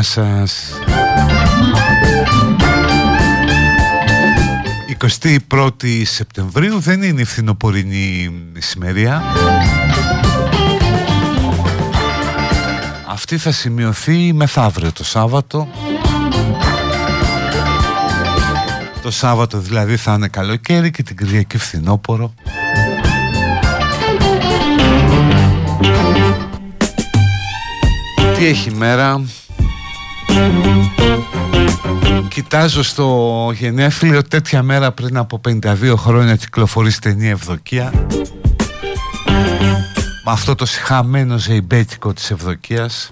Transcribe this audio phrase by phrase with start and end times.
[0.00, 0.72] Γεια σας
[5.48, 9.22] 21η Σεπτεμβρίου δεν είναι η φθινοπορεινή σημερία
[13.08, 15.68] Αυτή θα σημειωθεί μεθαύριο το Σάββατο.
[19.02, 22.34] Το Σάββατο δηλαδή θα είναι καλοκαίρι και την Κυριακή φθινόπορο
[28.36, 29.22] Τι έχει μέρα;
[32.28, 37.92] Κοιτάζω στο γενέθλιο τέτοια μέρα πριν από 52 χρόνια κυκλοφορεί στενή Ευδοκία
[40.24, 43.10] Με αυτό το συχαμένο ζεϊμπέτικο της Ευδοκίας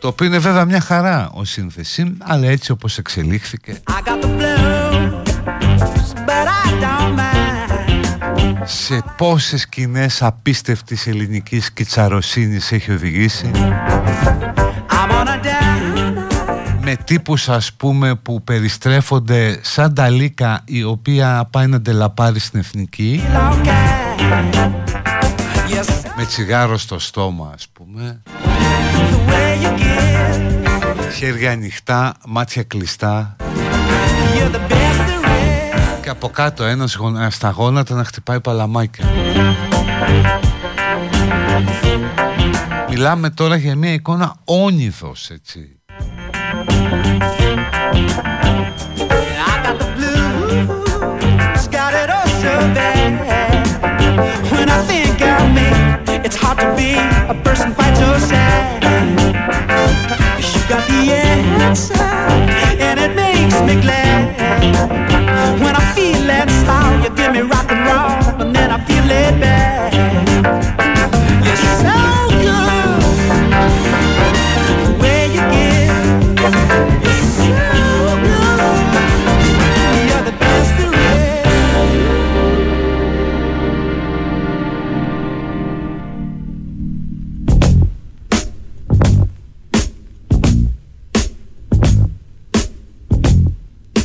[0.00, 3.80] Το οποίο είναι βέβαια μια χαρά ο σύνθεση Αλλά έτσι όπως εξελίχθηκε
[8.64, 13.50] σε πόσες σκηνές απίστευτης ελληνικής κιτσαροσύνης έχει οδηγήσει;
[16.80, 22.60] Με τύπους ας πούμε που περιστρέφονται σαν τα λίκα η οποία πάει να ντελαπάρει στην
[22.60, 23.22] εθνική;
[26.16, 28.22] Με τσιγάρο στο στόμα ας πούμε.
[31.16, 33.36] Χέρια ανοιχτά, μάτια κλειστά
[36.02, 36.98] και από κάτω ένας
[37.28, 39.04] στα γόνατα να χτυπάει παλαμάκια.
[42.88, 45.74] Μιλάμε τώρα για μια εικόνα όνειδος, έτσι.
[56.26, 56.90] It's hard to be
[57.34, 58.82] a person quite so sad.
[60.52, 61.00] You got the
[61.64, 62.08] answer,
[62.86, 64.20] and it makes me glad.
[66.40, 66.94] dance style.
[67.04, 69.92] You give me rock and roll, and then I feel it back.
[71.46, 71.96] You're so
[72.44, 73.02] good.
[74.84, 75.98] The way you give,
[76.42, 76.56] you're
[77.36, 77.52] so
[78.26, 78.72] good.
[80.08, 80.74] You're the best.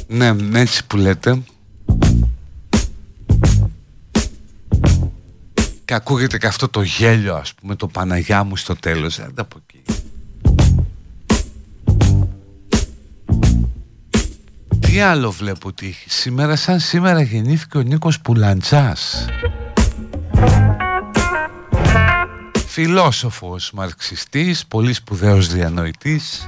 [0.08, 1.44] Ναι, έτσι που λέτε,
[5.96, 9.16] Και ακούγεται και αυτό το γέλιο ας πούμε το Παναγιά μου στο τέλος.
[9.16, 9.84] Δεν από εκεί.
[14.80, 19.26] Τι άλλο βλέπω ότι σήμερα σαν σήμερα γεννήθηκε ο Νίκος Πουλαντζάς
[22.68, 26.48] Φιλόσοφος, μαρξιστής, πολύ σπουδαίος διανοητής.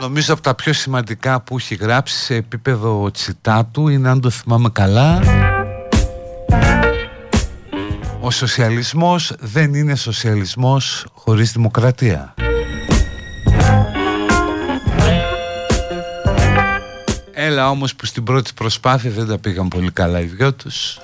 [0.00, 4.68] Νομίζω από τα πιο σημαντικά που έχει γράψει σε επίπεδο τσιτάτου είναι αν το θυμάμαι
[4.72, 5.20] καλά
[8.24, 12.34] Ο σοσιαλισμός δεν είναι σοσιαλισμός χωρίς δημοκρατία.
[17.32, 20.98] Έλα όμως που στην πρώτη προσπάθεια δεν τα πήγαν πολύ καλά οι δυο τους.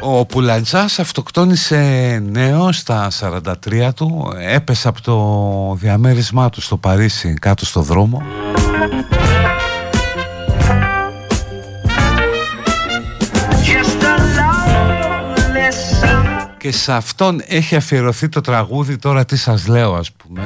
[0.00, 1.78] Ο Πουλαντζάς αυτοκτόνησε
[2.30, 8.22] νέο στα 43 του Έπεσε από το διαμέρισμά του στο Παρίσι κάτω στο δρόμο
[16.66, 20.42] Και σε αυτόν έχει αφιερωθεί το τραγούδι τώρα τι σας λέω ας πούμε.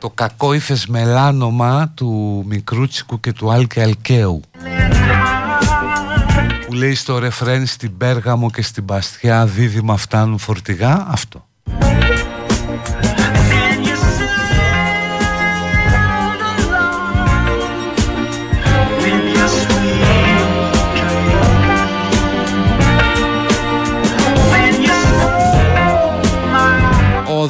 [0.00, 4.40] Το κακό ύφες μελάνομα του Μικρούτσικου και του Άλκη Αλκαίου.
[6.66, 11.46] Που λέει στο ρεφρέν στην Πέργαμο και στην Παστιά δίδυμα φτάνουν φορτηγά αυτό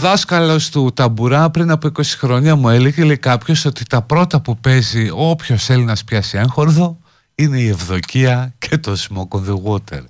[0.05, 4.57] δάσκαλος του Ταμπουρά πριν από 20 χρόνια μου έλεγε λέει κάποιος ότι τα πρώτα που
[4.57, 6.99] παίζει όποιος Έλληνας πιάσει έγχορδο
[7.35, 10.03] είναι η Ευδοκία και το Smoke on the Water.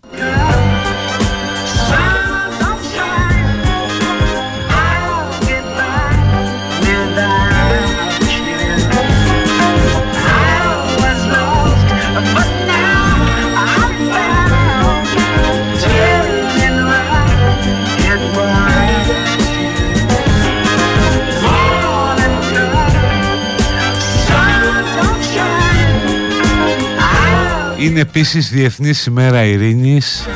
[27.84, 30.26] Είναι επίσης Διεθνής ημέρα ειρήνης.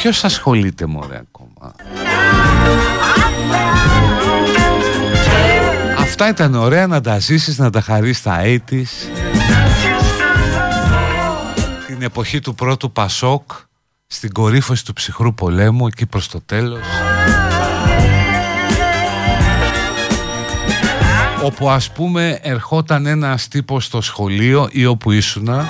[0.00, 1.74] Ποιος ασχολείται μωρέ ακόμα;
[5.98, 8.84] Αυτά ήταν ωραία να τα ζήσεις, να τα χαρείς στα 80's
[11.86, 13.50] Την εποχή του πρώτου Πασόκ
[14.06, 16.84] Στην κορύφωση του ψυχρού πολέμου εκεί προς το τέλος
[21.42, 25.66] όπου ας πούμε ερχόταν ένας τύπος στο σχολείο ή όπου ήσουνα.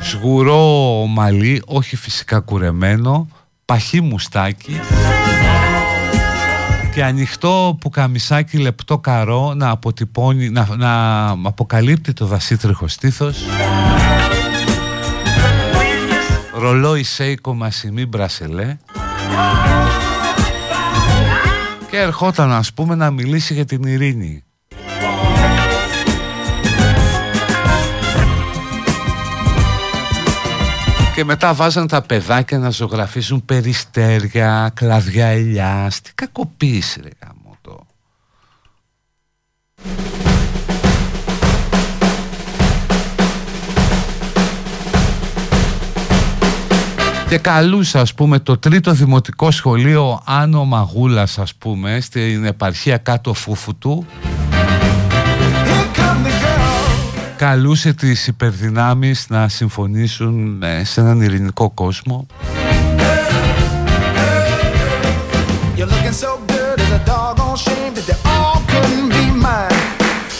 [0.00, 3.28] Σγουρό μαλλί, όχι φυσικά κουρεμένο
[3.64, 4.80] παχύ μουστάκι
[6.94, 13.44] και ανοιχτό που καμισάκι λεπτό καρό να αποτυπώνει, να, να αποκαλύπτει το δασίτριχο στήθος.
[16.58, 18.76] Ρολόι Σέικο Μασιμή Μπρασελέ
[21.90, 24.44] και ερχόταν ας πούμε να μιλήσει για την ειρήνη.
[31.14, 36.00] Και μετά βάζαν τα παιδάκια να ζωγραφίζουν περιστέρια, κλαδιά ελιάς.
[36.00, 37.40] Τι κακοποίηση ρε γάμο
[47.30, 53.34] και καλούσα ας πούμε το τρίτο δημοτικό σχολείο Άνω Μαγούλας ας πούμε στην επαρχία κάτω
[53.34, 54.06] φούφου του
[57.36, 62.26] καλούσε τις υπερδυνάμεις να συμφωνήσουν ε, σε έναν ειρηνικό κόσμο
[65.76, 69.78] You're looking so good as a doggone shame that they all couldn't be mine.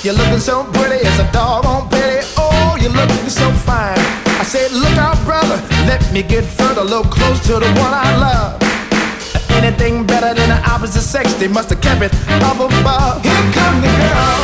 [0.04, 2.20] You're looking so pretty as a doggone pity.
[2.44, 4.19] Oh, you're looking so fine.
[4.40, 7.92] I said, look out, brother, let me get further, a little close to the one
[7.92, 8.56] I love.
[9.60, 13.22] Anything better than the opposite sex, they must have kept it up above.
[13.22, 14.40] Here come the girl.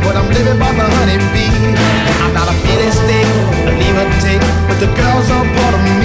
[0.00, 1.46] The I'm living by the honeybee.
[2.26, 2.60] I'm not a
[4.66, 5.99] but the girls are part of me.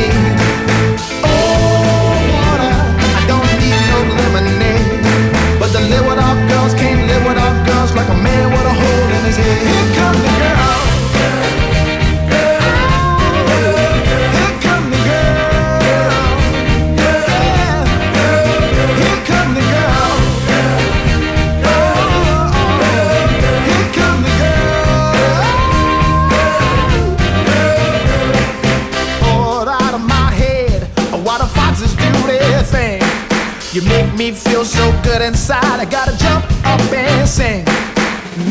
[34.18, 35.80] Good inside.
[35.80, 37.66] I gotta jump up and sing.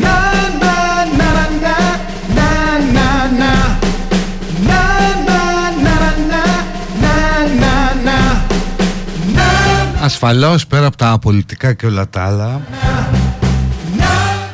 [0.03, 0.17] Na
[0.61, 0.75] na
[1.19, 1.31] na
[1.63, 1.77] na
[2.37, 2.57] na
[2.87, 3.51] na na na
[4.67, 4.81] na
[5.85, 5.97] na
[6.31, 6.43] na
[7.01, 7.15] na
[7.61, 8.17] na na
[10.01, 12.61] Ασφαλώς πέρα από τα πολιτικά και όλα τα άλλα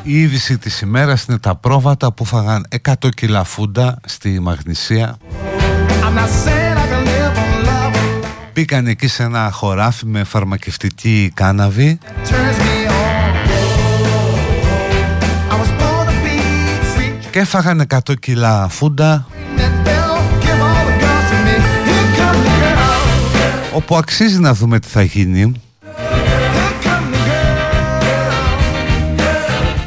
[0.02, 5.16] Η είδηση της ημέρας είναι τα πρόβατα που φάγαν 100 κιλά φούντα στη Μαγνησία
[6.04, 6.71] I'm not saying
[8.54, 11.98] Μπήκαν εκεί σε ένα χωράφι με φαρμακευτική κάναβη.
[17.30, 19.26] Και έφαγαν 100 κιλά φούντα.
[23.74, 25.52] Όπου αξίζει να δούμε τι θα γίνει.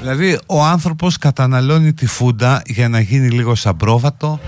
[0.01, 4.39] Δηλαδή ο άνθρωπος καταναλώνει τη φούντα για να γίνει λίγο σαμπρόβατο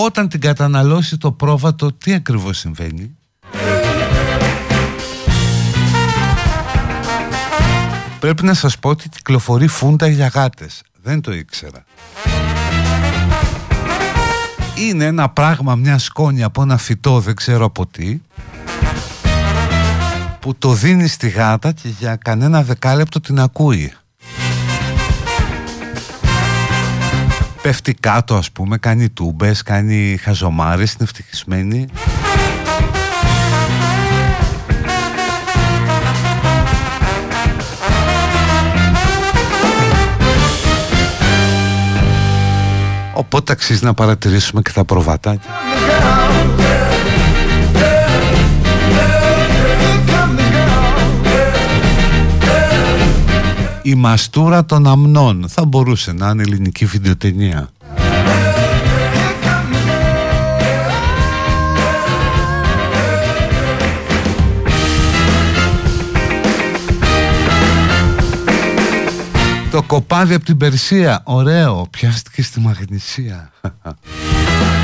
[0.00, 3.16] όταν την καταναλώσει το πρόβατο τι ακριβώς συμβαίνει;
[8.20, 11.84] Πρέπει να σας πω ότι κυκλοφορεί φούντα για γάτες Δεν το ήξερα
[14.76, 18.20] Είναι ένα πράγμα, μια σκόνη από ένα φυτό δεν ξέρω από τι
[20.40, 23.92] που το δίνει στη γάτα και για κανένα δεκάλεπτο την ακούει.
[27.68, 31.86] Πέφτει κάτω ας πούμε, κάνει τούμπες, κάνει χαζομάρες, είναι ευτυχισμένη.
[43.14, 45.50] Οπότε αξίζει να παρατηρήσουμε και τα προβατάκια.
[53.88, 57.68] Η μαστούρα των αμνών θα μπορούσε να είναι ελληνική βιντεοτενία.
[69.70, 73.50] Το κοπάδι από την Περσία, ωραίο, πιάστηκε στη Μαγνησία.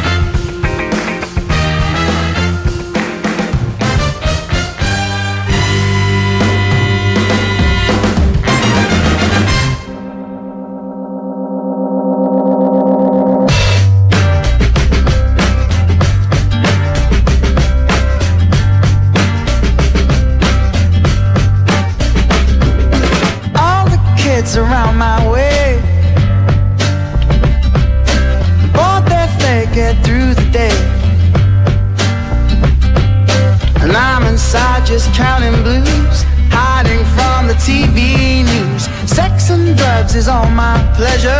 [40.14, 41.33] is all my pleasure.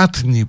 [0.00, 0.46] Катни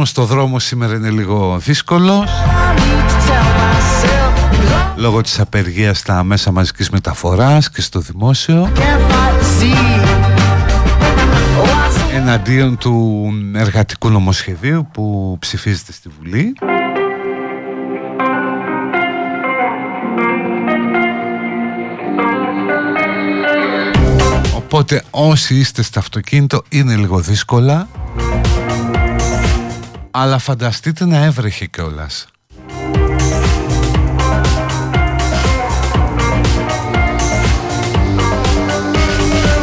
[0.00, 5.20] κόσμος στο δρόμο σήμερα είναι λίγο δύσκολος I need to tell myself 'cause I λόγω
[5.20, 9.74] της απεργίας στα μέσα μαζικής μεταφοράς και στο δημόσιο can't fight to see.
[11.62, 16.52] What's the εναντίον του εργατικού νομοσχεδίου που ψηφίζεται στη Βουλή.
[24.56, 27.88] Οπότε όσοι είστε στο αυτοκίνητο είναι λίγο δύσκολα
[30.10, 32.26] Αλλά φανταστείτε να έβρεχε κιόλας.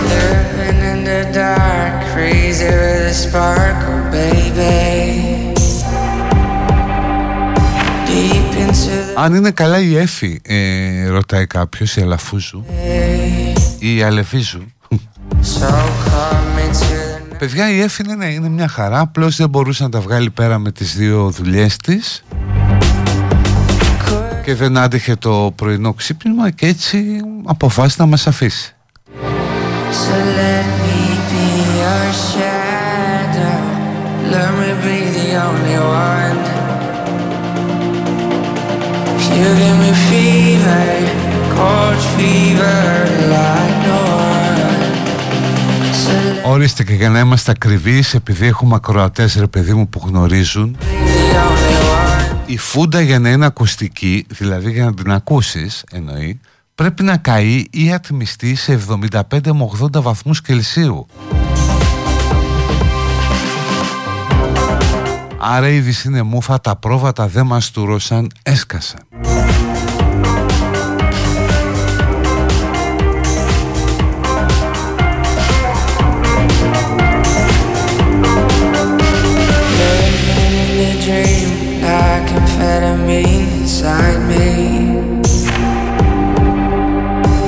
[0.09, 5.53] Living in the dark, crazy with a sparkle, baby.
[8.07, 12.65] Deep into the Αν είναι καλά η Έφη, ε, ρωτάει κάποιος, η Αλαφούζου
[13.79, 14.61] ή η Αλεφίζου.
[15.41, 15.69] so
[16.09, 17.06] come into the night.
[17.39, 20.71] Παιδιά η Έφη είναι, είναι μια χαρά, απλώς δεν μπορούσε να τα βγάλει πέρα με
[20.71, 22.23] τις δύο δουλειές της
[24.43, 28.75] και δεν άντεχε το πρωινό ξύπνημα και έτσι αποφάσισε να μας αφήσει.
[29.91, 31.47] So let me be
[31.81, 33.59] your shadow.
[34.31, 35.79] Let me be the only
[36.09, 36.39] one.
[39.37, 40.85] You give me fever,
[41.55, 42.79] cold fever
[43.33, 44.17] like no one.
[44.17, 44.26] So let
[46.45, 50.83] Ορίστε και για να είμαστε ακριβείς επειδή έχουμε ακροατές ρε παιδί μου που γνωρίζουν me
[50.83, 52.37] be the only one.
[52.45, 56.39] η φούντα για να είναι ακουστική, δηλαδή για να την ακούσεις εννοεί,
[56.75, 61.07] πρέπει να καεί ή ατμιστεί σε 75 με 80 βαθμούς Κελσίου.
[65.39, 68.99] Άρα ήδη είναι μούφα, τα πρόβατα δεν μας τουρώσαν, έσκασαν.
[82.83, 84.43] Inside me.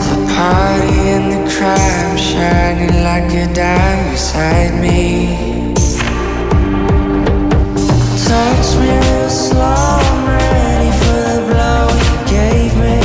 [0.08, 5.38] The party and the crime shining like a dime beside me.
[8.25, 12.99] Touch me real slow, I'm ready for the blow you gave me.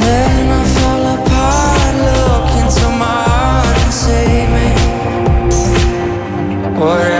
[0.00, 4.68] Then I fall apart, look into my heart and save me.
[6.78, 7.13] What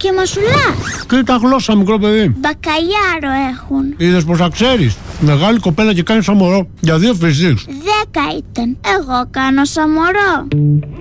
[0.00, 1.04] και μασουλάς.
[1.08, 2.34] Κοίτα γλώσσα, μικρό παιδί.
[2.38, 3.94] Μπακαλιάρο έχουν.
[3.96, 4.96] Είδες πως θα ξέρεις.
[5.20, 6.68] Μεγάλη κοπέλα και κάνεις σαν μωρό.
[6.80, 7.64] Για δύο φυσίξ.
[7.64, 8.76] Δέκα ήταν.
[8.98, 10.48] Εγώ κάνω σαν μωρό.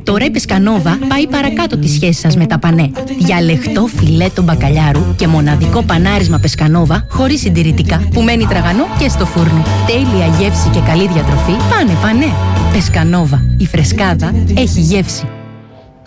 [0.04, 2.92] Τώρα η Πεσκανόβα πάει παρακάτω τη σχέση σας με τα πανέ.
[3.20, 9.64] Διαλεχτό φιλέτο μπακαλιάρου και μοναδικό πανάρισμα Πεσκανόβα χωρίς συντηρητικά που μένει τραγανό και στο φούρνο.
[9.88, 12.34] Τέλεια γεύση και καλή διατροφή πάνε πανέ.
[12.74, 13.42] Πεσκανόβα.
[13.58, 15.28] Η φρεσκάδα έχει γεύση.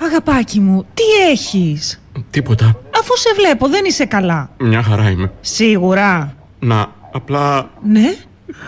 [0.04, 2.00] Αγαπάκι μου, τι έχεις;
[2.30, 2.81] Τίποτα.
[3.02, 4.50] Αφού σε βλέπω δεν είσαι καλά.
[4.58, 5.32] Μια χαρά είμαι.
[5.40, 6.34] Σίγουρα.
[6.58, 8.14] Να, απλά Ναι.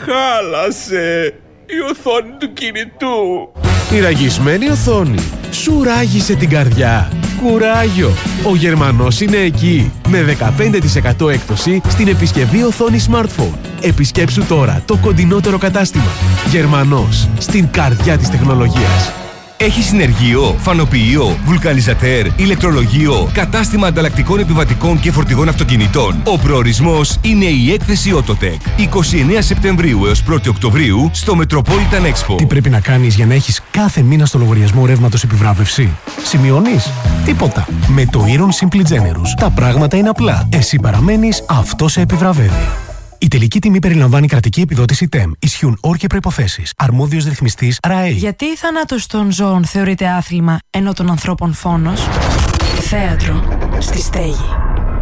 [0.04, 1.34] χάλασε
[1.66, 3.52] η οθόνη του κινητού.
[3.92, 5.18] Η ραγισμένη οθόνη
[5.50, 7.12] σου ράγισε την καρδιά.
[7.42, 8.10] Κουράγιο!
[8.50, 13.54] Ο Γερμανός είναι εκεί με 15% έκπτωση στην επισκευή οθόνη smartphone.
[13.80, 16.10] Επισκέψου τώρα το κοντινότερο κατάστημα.
[16.50, 19.12] Γερμανός στην καρδιά της τεχνολογίας.
[19.64, 26.20] Έχει συνεργείο, φανοποιείο, βουλκανιζατέρ, ηλεκτρολογείο, κατάστημα ανταλλακτικών επιβατικών και φορτηγών αυτοκινητών.
[26.24, 28.59] Ο προορισμός είναι η έκθεση Autotech.
[28.79, 32.37] 29 Σεπτεμβρίου έως 1 Οκτωβρίου στο Metropolitan Expo.
[32.37, 35.90] Τι πρέπει να κάνεις για να έχεις κάθε μήνα στο λογαριασμό ρεύματος επιβράβευση;
[36.24, 36.90] Σημειώνεις;
[37.24, 37.66] Τίποτα.
[37.88, 40.48] Με το Iron Simply Generous τα πράγματα είναι απλά.
[40.53, 42.93] Εσύ παραμένεις, αυτό σε επιβραβεύει.
[43.18, 45.31] Η τελική τιμή περιλαμβάνει κρατική επιδότηση TEM.
[45.38, 46.62] Ισχύουν όροι και προποθέσει.
[46.77, 48.11] Αρμόδιος ρυθμιστής ΡΑΕ.
[48.11, 52.09] Γιατί η θάνατος των ζώων θεωρείται άθλημα ενώ των ανθρώπων φόνος;
[52.81, 53.44] Θέατρο.
[53.79, 54.44] Στη στέγη.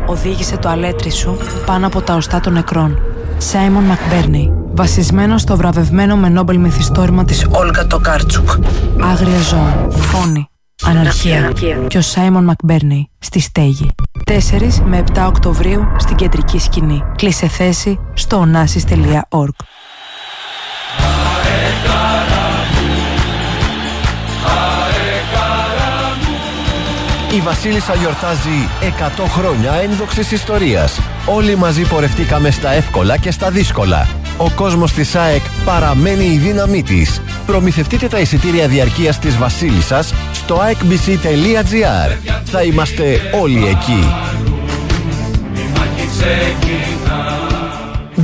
[0.07, 2.99] Οδήγησε το αλέτρι σου πάνω από τα οστά των νεκρών.
[3.39, 4.53] Σάιμον Μακμπέρνεϊ.
[4.75, 8.49] Βασισμένος στο βραβευμένο με Νόμπελ μυθιστόρημα της Όλγα Τοκάρτσουκ.
[9.01, 9.87] Άγρια ζώα.
[9.91, 10.52] Φόνη.
[10.85, 11.53] Αναρχία.
[11.87, 13.09] Και ο Σάιμον Μακμπέρνεϊ.
[13.19, 13.91] Στη στέγη.
[14.27, 14.39] 4
[14.85, 17.03] με 7 Οκτωβρίου στην κεντρική σκηνή.
[17.17, 19.65] Κλείσε θέση στο onasis.org.
[27.35, 28.69] Η Βασίλισσα γιορτάζει
[29.19, 31.01] 100 χρόνια ένδοξης ιστορίας.
[31.27, 34.09] Όλοι μαζί πορευτήκαμε στα εύκολα και στα δύσκολα.
[34.37, 37.21] Ο κόσμος της ΑΕΚ παραμένει η δύναμή της.
[37.47, 40.15] Προμηθευτείτε τα εισιτήρια διαρκείας της Βασίλισσας
[40.45, 42.33] στο aekbc.gr.
[42.45, 44.05] Θα είμαστε όλοι εκεί.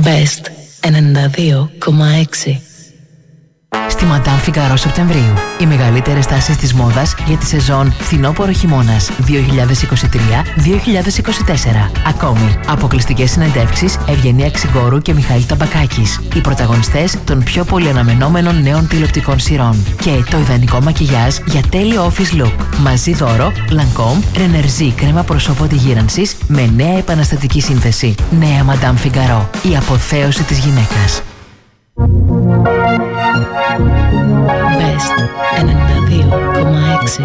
[0.03, 0.43] Best
[0.81, 2.68] 92,6
[3.99, 5.33] Στη Madame Figaro Σεπτεμβρίου.
[5.59, 11.91] Οι μεγαλύτερες τάσεις της μόδας για τη σεζόν φθινόπωρο χειμώνας 2023-2024.
[12.07, 16.19] Ακόμη, αποκλειστικές συνεντεύξεις Ευγενία Ξυγκόρου και Μιχαήλ Ταμπακάκης.
[16.35, 19.85] Οι πρωταγωνιστές των πιο πολυαναμενόμενων νέων τηλεοπτικών σειρών.
[20.01, 22.53] Και το ιδανικό μακιγιάζ για τέλειο office look.
[22.77, 28.15] Μαζί δώρο Lancome Renergie κρέμα προσώπου αντιγύρανσης με νέα επαναστατική σύνθεση.
[28.39, 29.45] Νέα Madame Figaro.
[29.71, 31.21] Η αποθέωση της γυναίκας.
[31.99, 32.07] Best
[35.11, 37.19] 92,6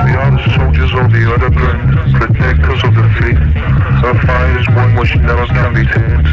[0.00, 0.38] We are the
[0.94, 3.02] of the other protectors of the
[4.26, 6.26] fire is one which never can be tamed.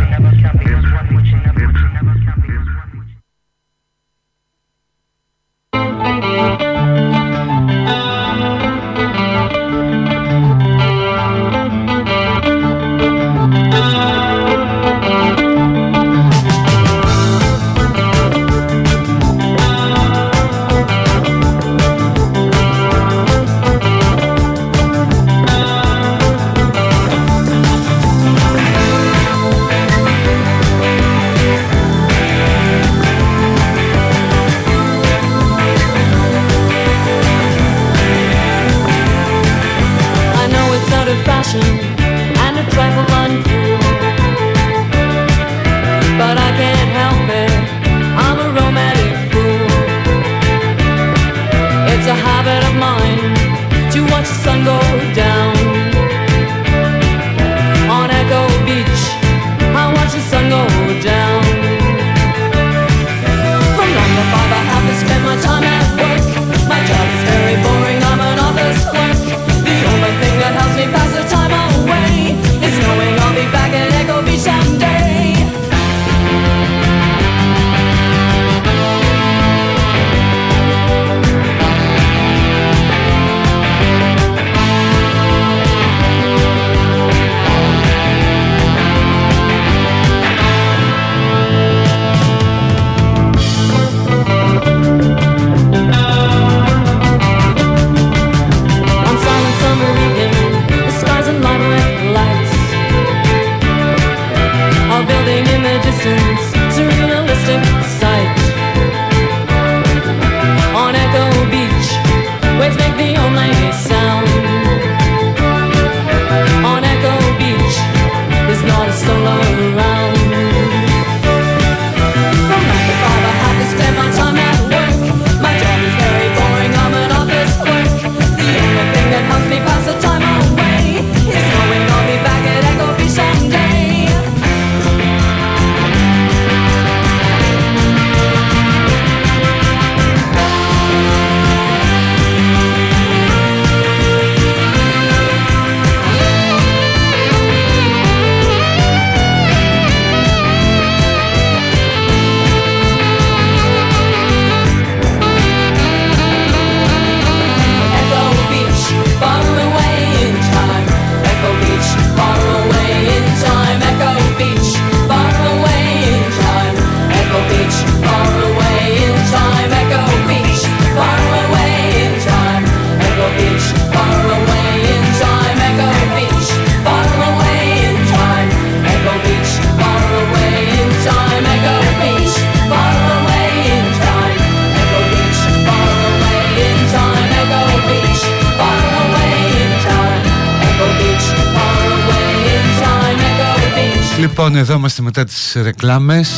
[195.28, 196.30] Τις ρεκλάμες.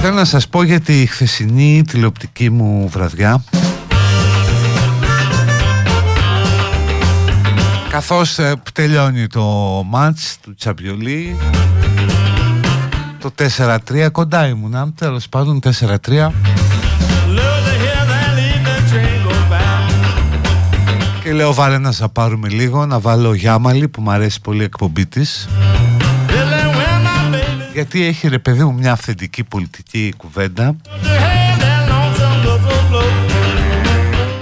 [0.00, 3.42] Θέλω να σας πω για τη χθεσινή τηλεοπτική μου βραδιά.
[7.90, 9.42] Καθώς ε, τελειώνει το
[9.88, 11.36] μάτς του Τσαπιολί
[13.20, 13.30] Το
[13.88, 15.60] 4-3 κοντά ήμουνα Τέλος πάντων
[16.08, 16.30] 4-3
[21.22, 24.64] Και λέω βάλε να σα πάρουμε λίγο Να βάλω Γιάμαλη που μου αρέσει πολύ η
[24.64, 25.48] εκπομπή της
[27.78, 30.76] Γιατί έχει ρε παιδί μου μια αυθεντική πολιτική κουβέντα.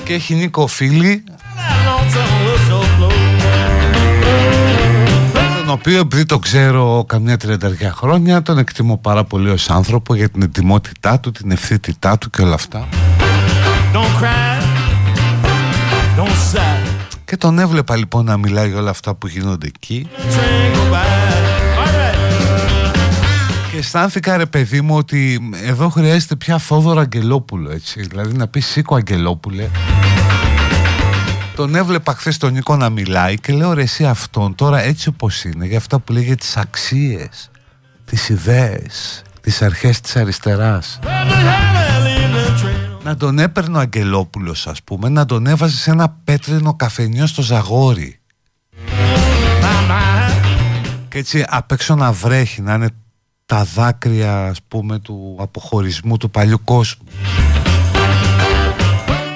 [0.05, 1.25] Και έχει Νίκο Φίλη
[5.57, 10.29] τον οποίο επειδή το ξέρω καμιά τριανταριά χρόνια τον εκτιμώ πάρα πολύ ως άνθρωπο για
[10.29, 12.89] την ετοιμότητά του, την ευθύτητά του και όλα αυτά.
[17.25, 20.09] Και τον έβλεπα λοιπόν να μιλάει για όλα αυτά που γίνονται εκεί
[23.77, 28.61] και αισθάνθηκα ρε παιδί μου ότι εδώ χρειάζεται πια Θόδωρο Αγγελόπουλο έτσι δηλαδή να πει
[28.61, 29.69] σήκω Αγγελόπουλε
[31.55, 35.45] τον έβλεπα χθες τον Νίκο να μιλάει και λέω ρε εσύ αυτόν τώρα έτσι όπως
[35.45, 37.51] είναι για αυτά που λέει για τις αξίες,
[38.05, 40.99] τις ιδέες, τις αρχές της αριστεράς.
[43.03, 47.43] Να τον έπαιρνε ο Αγγελόπουλος ας πούμε, να τον έβαζε σε ένα πέτρινο καφενείο στο
[47.43, 48.21] Ζαγόρι.
[51.09, 52.89] Και έτσι απ' έξω να βρέχει, να είναι
[53.47, 57.05] τα δάκρυα ας πούμε του αποχωρισμού του παλιού κόσμου.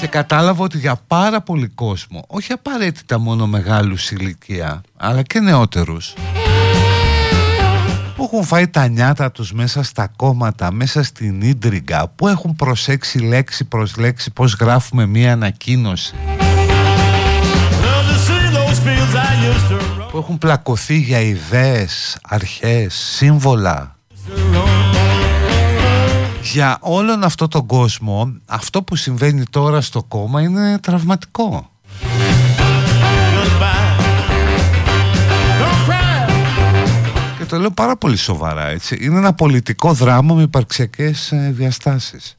[0.01, 6.15] Και κατάλαβα ότι για πάρα πολύ κόσμο, όχι απαραίτητα μόνο μεγάλους ηλικία, αλλά και νεότερους,
[8.17, 13.19] που έχουν φάει τα νιάτα τους μέσα στα κόμματα, μέσα στην ίντριγκα, που έχουν προσέξει
[13.19, 16.15] λέξη προς λέξη πώς γράφουμε μία ανακοίνωση,
[20.11, 23.99] που έχουν πλακωθεί για ιδέες, αρχές, σύμβολα,
[26.53, 31.71] για όλον αυτό τον κόσμο αυτό που συμβαίνει τώρα στο κόμμα είναι τραυματικό.
[37.39, 38.99] Και το λέω πάρα πολύ σοβαρά έτσι.
[39.01, 42.37] Είναι ένα πολιτικό δράμα με υπαρξιακές ε, διαστάσεις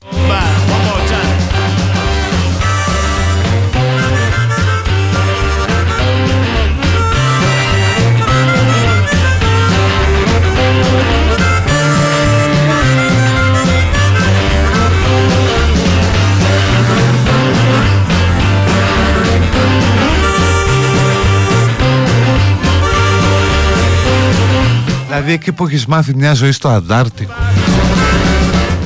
[25.13, 27.33] Δηλαδή εκεί που έχεις μάθει μια ζωή στο Αντάρτικο.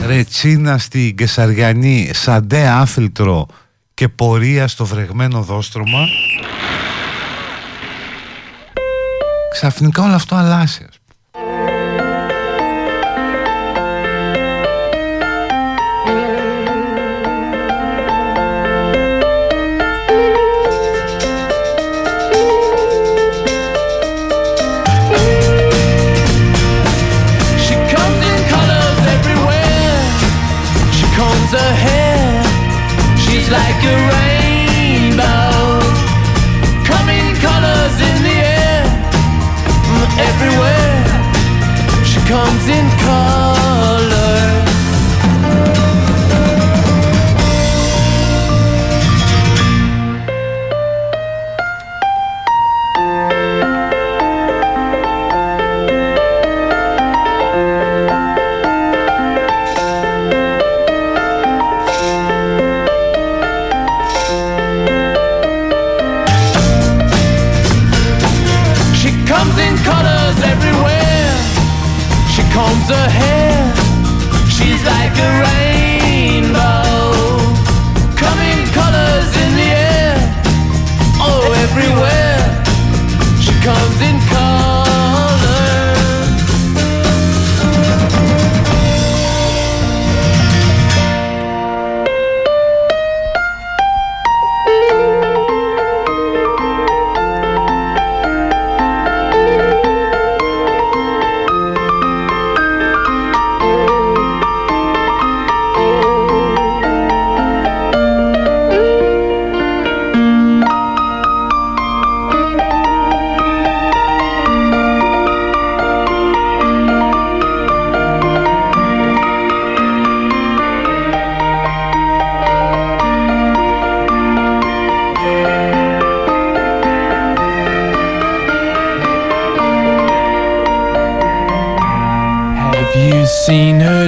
[0.06, 3.46] Ρετσίνα στην Κεσαριανή Σαντέ άθλητρο
[3.94, 6.08] Και πορεία στο βρεγμένο δόστρωμα.
[9.52, 10.86] Ξαφνικά όλο αυτό αλλάζει
[33.52, 35.80] Like a rainbow.
[36.84, 38.86] Coming colors in the air.
[40.18, 41.06] Everywhere.
[42.04, 43.35] She comes in colors.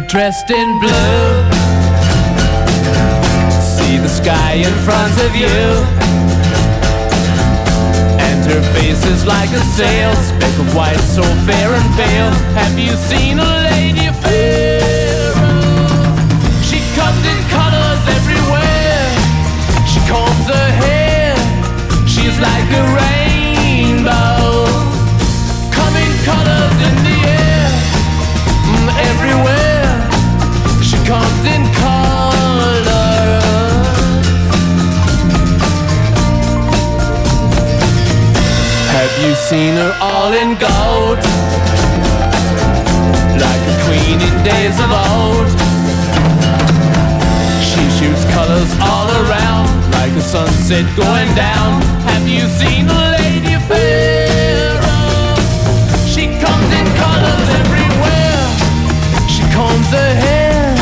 [0.07, 0.89] Dressed in blue.
[3.61, 5.45] See the sky in front of you.
[8.19, 12.31] And her face is like a sail, speck of white, so fair and pale.
[12.55, 14.76] Have you seen a lady fair?
[39.47, 41.19] Seen her all in gold?
[43.39, 45.47] Like a queen in days of old.
[47.63, 51.81] She shoots colors all around, like a sunset going down.
[52.11, 55.35] Have you seen a lady pharaoh?
[56.11, 58.47] She comes in colors everywhere.
[59.31, 60.75] She combs her hair.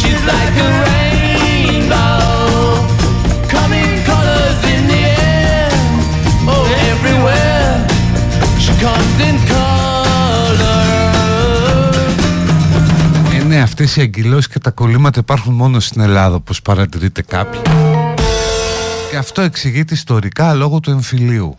[0.00, 0.91] She's like a
[13.40, 17.60] Ε, ναι, αυτές οι αγκυλώσεις και τα κολλήματα υπάρχουν μόνο στην Ελλάδα, όπως παρατηρείτε κάποιοι.
[19.10, 21.58] Και αυτό εξηγείται ιστορικά λόγω του εμφυλίου.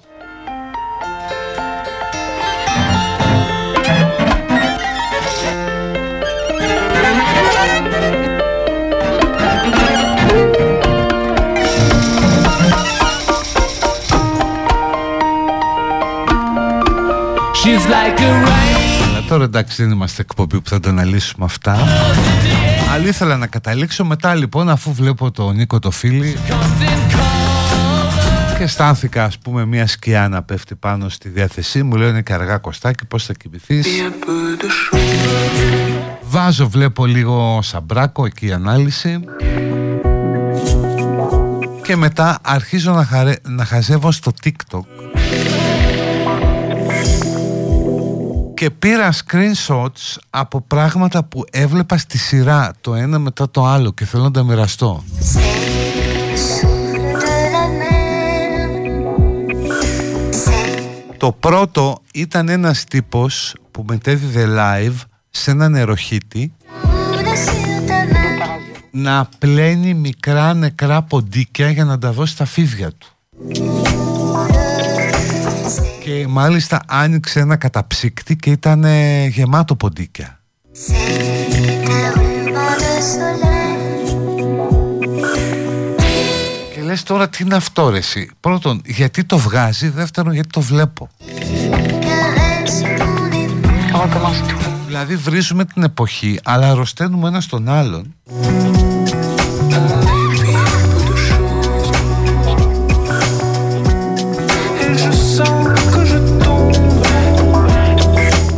[19.44, 21.78] Τώρα εντάξει δεν είμαστε εκπομπή που θα τα αναλύσουμε αυτά.
[22.94, 24.06] Αλλά ήθελα να καταλήξω.
[24.06, 26.38] Μετά λοιπόν αφού βλέπω τον Νίκο το φίλη
[28.58, 32.58] και αισθάνθηκα ας πούμε μια σκιά να πέφτει πάνω στη διάθεσή μου λέω είναι καργά
[32.58, 33.88] κοστάκι πως θα κοιμηθείς;
[36.24, 39.20] Βάζω βλέπω λίγο σαμπράκο εκεί η ανάλυση.
[41.84, 43.36] Και μετά αρχίζω να, χαρε...
[43.48, 45.03] να χαζεύω στο TikTok
[48.64, 54.06] και πήρα screenshots από πράγματα που έβλεπα στη σειρά το ένα μετά το άλλο και
[54.06, 55.04] θέλω να τα μοιραστώ.
[61.18, 64.96] Το πρώτο ήταν ένας τύπος που μετέδιδε live
[65.30, 66.54] σε ένα νεροχύτη
[68.92, 73.08] να πλένει μικρά νεκρά ποντίκια για να τα δώσει στα φίδια του.
[76.04, 80.40] Και μάλιστα άνοιξε ένα καταψύκτη και ήταν ε, γεμάτο ποντίκια.
[86.74, 90.62] Και λες τώρα τι είναι αυτό ρε εσύ; Πρώτον, γιατί το βγάζει, δεύτερον, γιατί το
[90.62, 91.10] βλέπω;
[94.86, 98.16] Δηλαδή βρίζουμε την εποχή, αλλά αρρωσταίνουμε ένα τον άλλον.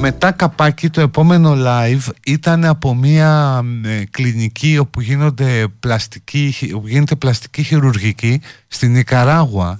[0.07, 7.15] Μετά καπάκι το επόμενο live ήταν από μια ε, κλινική όπου, γίνονται πλαστική, όπου γίνεται
[7.15, 9.79] πλαστική χειρουργική στην Νικαράγουα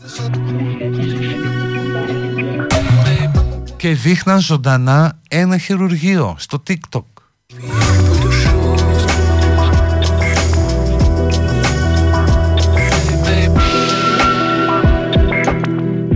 [3.78, 7.03] και δείχναν ζωντανά ένα χειρουργείο στο TikTok.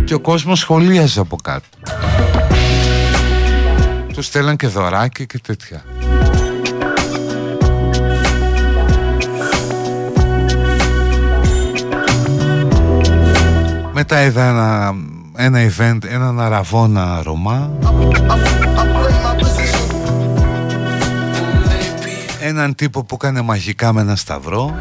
[0.05, 1.67] Και ο κόσμος σχολίαζε από κάτω.
[4.19, 5.83] Τους στέλναν και δωράκια και τέτοια.
[13.93, 14.95] Μετά είδα ένα,
[15.35, 17.71] ένα event, έναν αραβόνα Ρωμά.
[22.39, 24.79] Έναν τύπο που έκανε μαγικά με ένα σταυρό.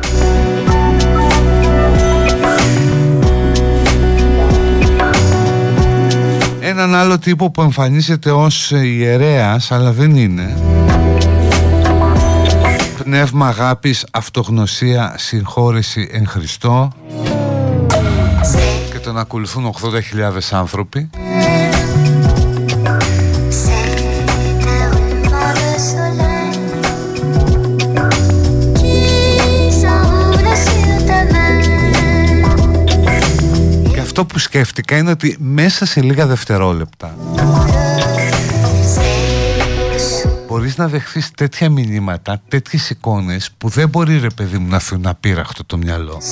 [6.78, 10.56] Έναν άλλο τύπο που εμφανίζεται ως ιερέας αλλά δεν είναι.
[13.04, 16.92] Πνεύμα αγάπης, αυτογνωσία, συγχώρεση εν Χριστώ.
[18.90, 21.10] Και τον ακολουθούν 80.000 άνθρωποι
[34.20, 37.14] αυτό που σκέφτηκα είναι ότι μέσα σε λίγα δευτερόλεπτα
[40.48, 45.06] μπορείς να δεχθείς τέτοια μηνύματα, τέτοιες εικόνες που δεν μπορεί ρε παιδί μου να αφήνουν
[45.06, 46.22] απείραχτο το μυαλό.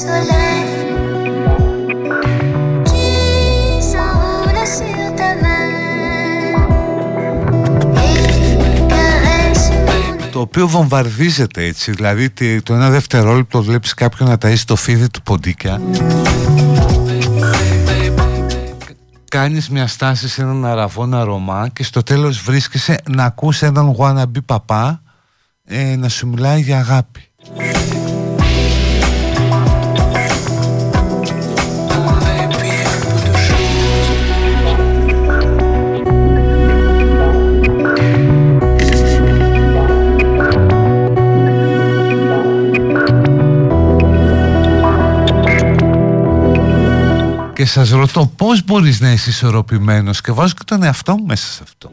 [10.33, 12.31] το οποίο βομβαρδίζεται έτσι δηλαδή
[12.63, 15.81] το ένα δευτερόλεπτο βλέπεις κάποιον να ταΐσει το φίδι του ποντίκια
[19.37, 24.45] κάνεις μια στάση σε έναν αραβόνα Ρωμά και στο τέλος βρίσκεσαι να ακούς έναν wannabe
[24.47, 25.03] παπά
[25.65, 27.21] ε, να σου μιλάει για αγάπη.
[47.57, 51.47] και σας ρωτώ πώς μπορείς να είσαι ισορροπημένος; Και βάζω και τον εαυτό μου μέσα
[51.53, 51.91] σε αυτό.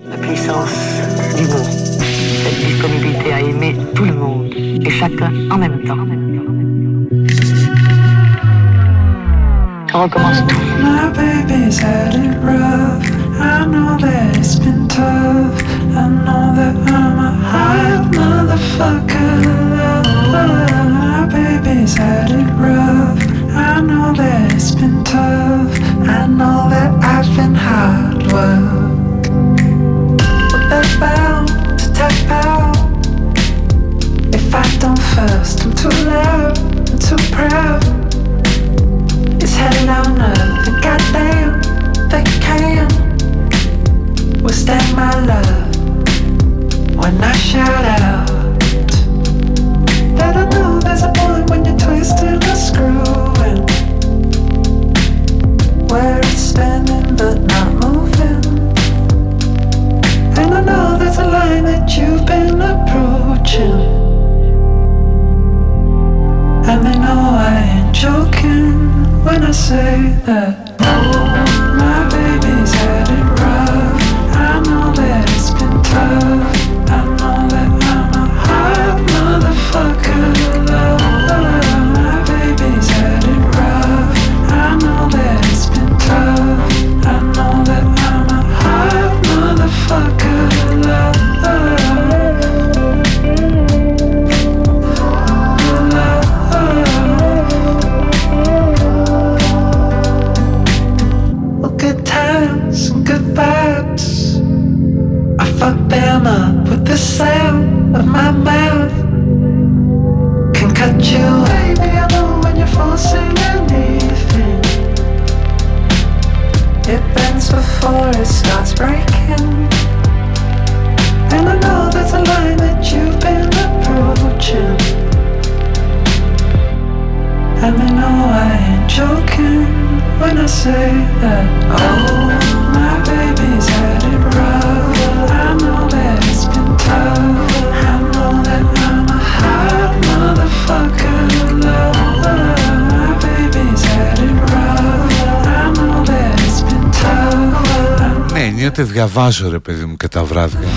[149.13, 150.72] βάζω ρε παιδί μου και τα βράδια.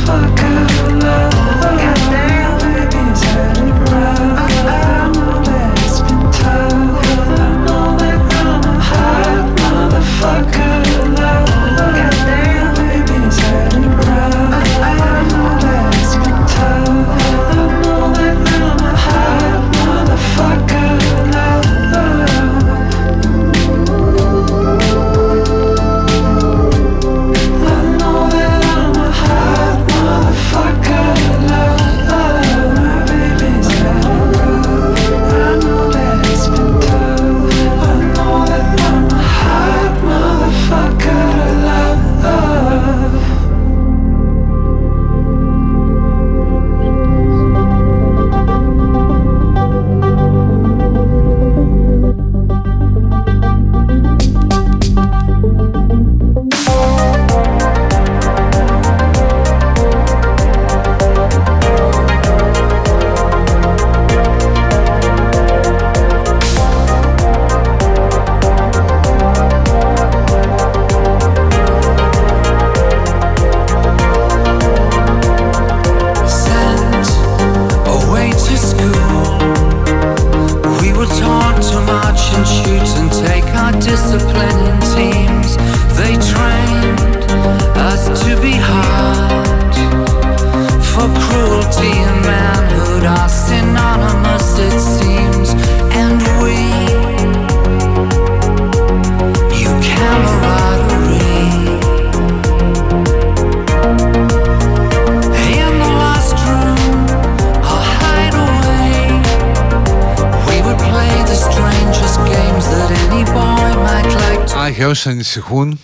[115.07, 115.79] Όσους ανησυχούν.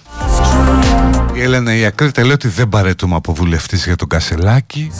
[1.35, 4.91] Η Έλενα Ιακρήτα λέει ότι δεν παρέτουμε από βουλευτής για τον Κασελάκη.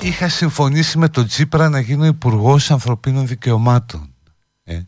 [0.00, 4.08] Είχα συμφωνήσει με τον Τσίπρα να γίνω υπουργός Ανθρωπίνων Δικαιωμάτων.
[4.64, 4.78] Ε.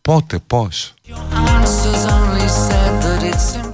[0.00, 0.94] Πότε, πώς.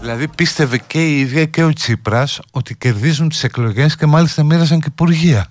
[0.01, 4.81] Δηλαδή πίστευε και η ίδια και ο Τσίπρας ότι κερδίζουν τις εκλογές και μάλιστα μοίρασαν
[4.81, 5.47] και υπουργεία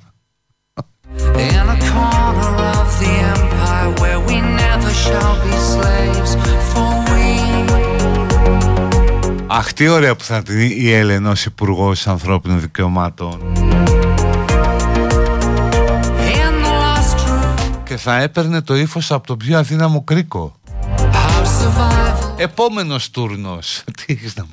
[9.52, 13.41] Αχ, τι ωραία που θα ήταν η Έλενα ως Υπουργός Ανθρώπινων Δικαιωμάτων
[16.18, 20.54] in the last room και θα έπαιρνε το ύφος από τον πιο αδύναμο κρίκο.
[21.41, 22.34] of survival.
[22.38, 23.84] Επόμενος τούρνος.
[23.97, 24.45] Τι έχεις να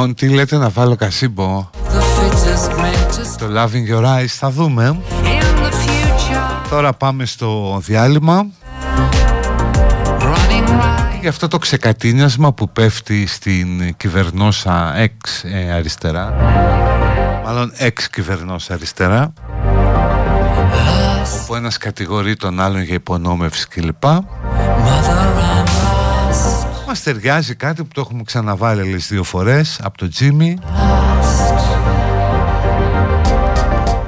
[0.00, 4.50] Λοιπόν, τι λέτε να βάλω κασίμπο; the fittest meant to Το Loving Your Eyes θα
[4.50, 4.98] δούμε.
[5.22, 6.68] in the future.
[6.70, 8.46] Τώρα πάμε στο διάλειμμα.
[10.18, 11.20] Running right.
[11.20, 16.34] Για αυτό το ξεκατίνιασμα που πέφτει στην κυβερνόσα εξ ε, αριστερά.
[17.44, 19.32] Μάλλον εξ κυβερνόσα αριστερά.
[21.42, 24.04] Όπου ένας κατηγορεί τον άλλον για υπονόμευση κλπ.
[26.90, 27.02] Mother, I'm lost.
[27.02, 30.54] Μας ταιριάζει κάτι που το έχουμε ξαναβάλει άλλες δύο φορές από το Jimmy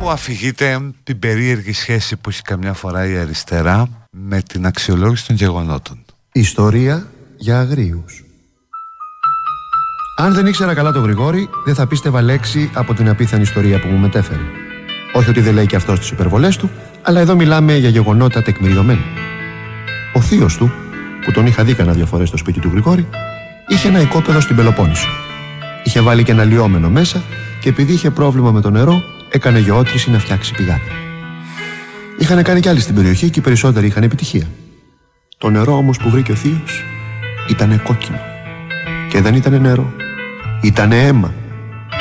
[0.00, 5.36] που αφηγείται την περίεργη σχέση που έχει καμιά φορά η αριστερά με την αξιολόγηση των
[5.36, 6.04] γεγονότων.
[6.32, 7.06] Ιστορία
[7.36, 8.24] για αγρίους.
[10.16, 13.88] Αν δεν ήξερα καλά τον Γρηγόρη, δεν θα πίστευα λέξη από την απίθανη ιστορία που
[13.88, 14.42] μου μετέφερε.
[15.12, 16.70] Όχι ότι δεν λέει και αυτό τι υπερβολές του,
[17.02, 19.04] αλλά εδώ μιλάμε για γεγονότα τεκμηριωμένα.
[20.14, 20.72] Ο θείος του,
[21.24, 23.08] που τον είχα δει κανένα δύο φορές στο σπίτι του Γρηγόρη,
[23.66, 25.08] είχε ένα οικόπεδο στην Πελοπόννησο.
[25.84, 27.22] Είχε βάλει και ένα λιόμενο μέσα
[27.60, 30.90] και επειδή είχε πρόβλημα με το νερό, έκανε γεώτρηση να φτιάξει πηγάδι.
[32.18, 34.46] Είχαν κάνει κι άλλοι στην περιοχή και οι περισσότεροι είχαν επιτυχία.
[35.38, 36.84] Το νερό όμως που βρήκε ο θείος
[37.48, 38.18] ήταν κόκκινο.
[39.08, 39.92] Και δεν ήταν νερό.
[40.62, 41.32] Ήταν αίμα.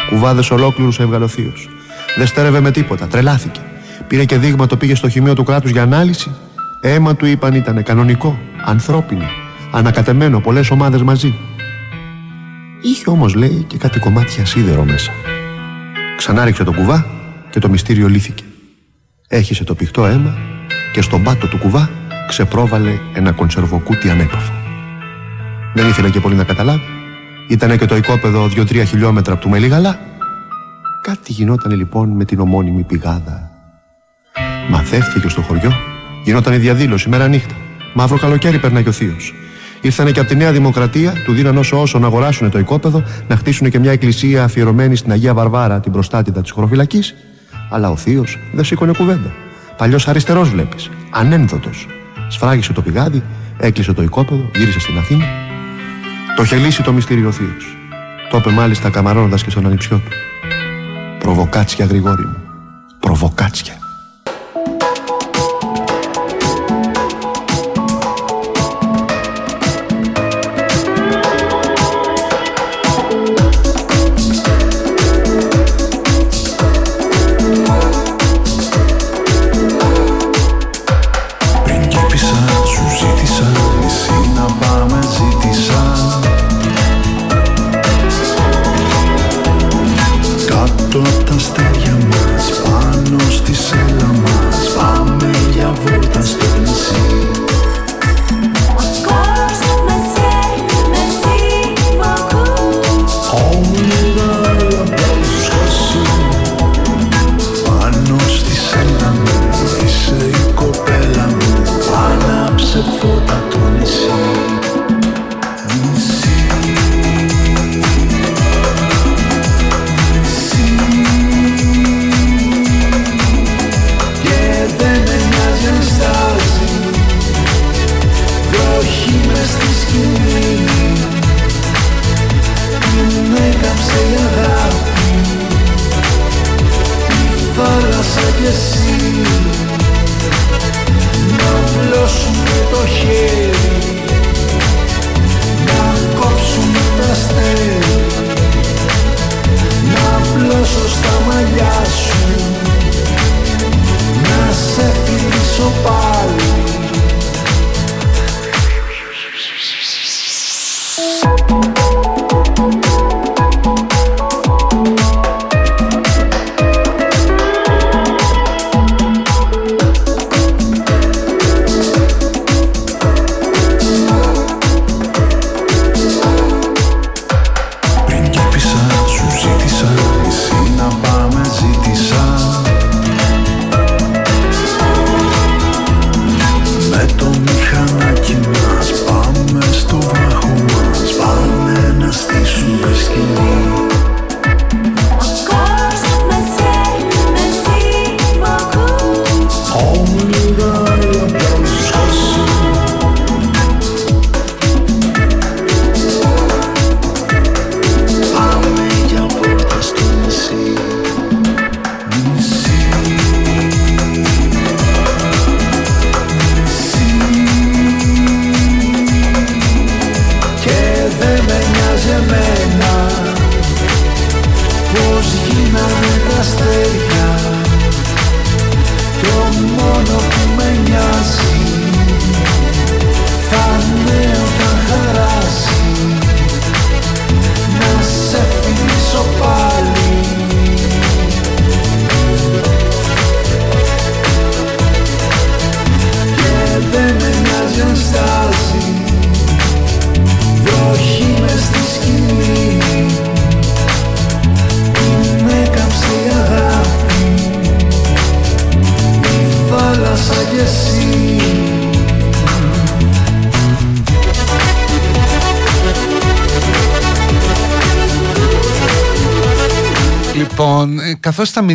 [0.09, 1.69] Κουβάδες ολόκληρους έβγαλε ο θείος.
[2.17, 3.07] Δεν στέρευε με τίποτα.
[3.07, 3.59] Τρελάθηκε.
[4.07, 6.31] Πήρε και δείγμα το πήγε στο χημείο του κράτους για ανάλυση.
[6.83, 9.25] Αίμα του είπαν ήταν κανονικό, ανθρώπινο,
[9.71, 11.35] ανακατεμένο πολλές ομάδες μαζί.
[12.81, 15.11] Είχε όμως λέει και κάτι κομμάτια σίδερο μέσα.
[16.17, 17.05] Ξανάριξε το κουβά
[17.49, 18.43] και το μυστήριο λύθηκε.
[19.27, 20.37] Έχισε το πηχτό αίμα
[20.93, 21.89] και στον πάτο του κουβά
[22.27, 24.53] ξεπρόβαλε ένα κονσερβοκούτι ανέπαφο.
[25.73, 26.85] Δεν ήθελε και πολύ να καταλάβει.
[27.49, 29.99] Ήτανε και το οικόπεδο 2-3 χιλιόμετρα από του Μελίγαλα.
[31.01, 33.51] Κάτι γινόταν λοιπόν με την ομώνυμη πηγάδα.
[34.69, 35.90] Μαθεύτηκε στο χωριό.
[36.23, 37.55] Γινόταν η διαδήλωση μέρα νύχτα.
[37.93, 39.33] Μαύρο καλοκαίρι περνάει ο θείος.
[39.81, 43.35] Ήρθανε και από τη Νέα Δημοκρατία, του δίναν όσο όσο να αγοράσουν το οικόπεδο, να
[43.35, 47.15] χτίσουν και μια εκκλησία αφιερωμένη στην Αγία Βαρβάρα, την προστάτητα της χωροφυλακής.
[47.69, 49.31] Αλλά ο θείος δεν σήκωνε κουβέντα.
[49.77, 50.89] Παλιός αριστερός βλέπεις.
[51.09, 51.87] Ανένδοτος.
[52.27, 53.23] Σφράγισε το πηγάδι,
[53.57, 55.25] έκλεισε το οικόπεδο, γύρισε στην Αθήνα.
[56.35, 57.77] Το είχε λύσει το μυστήριο θείος.
[58.29, 60.11] Το είπε μάλιστα καμαρώνοντα και στον ανιψιό του.
[61.19, 62.37] Προβοκάτσια, Γρηγόρη μου.
[62.99, 63.73] Προβοκάτσια.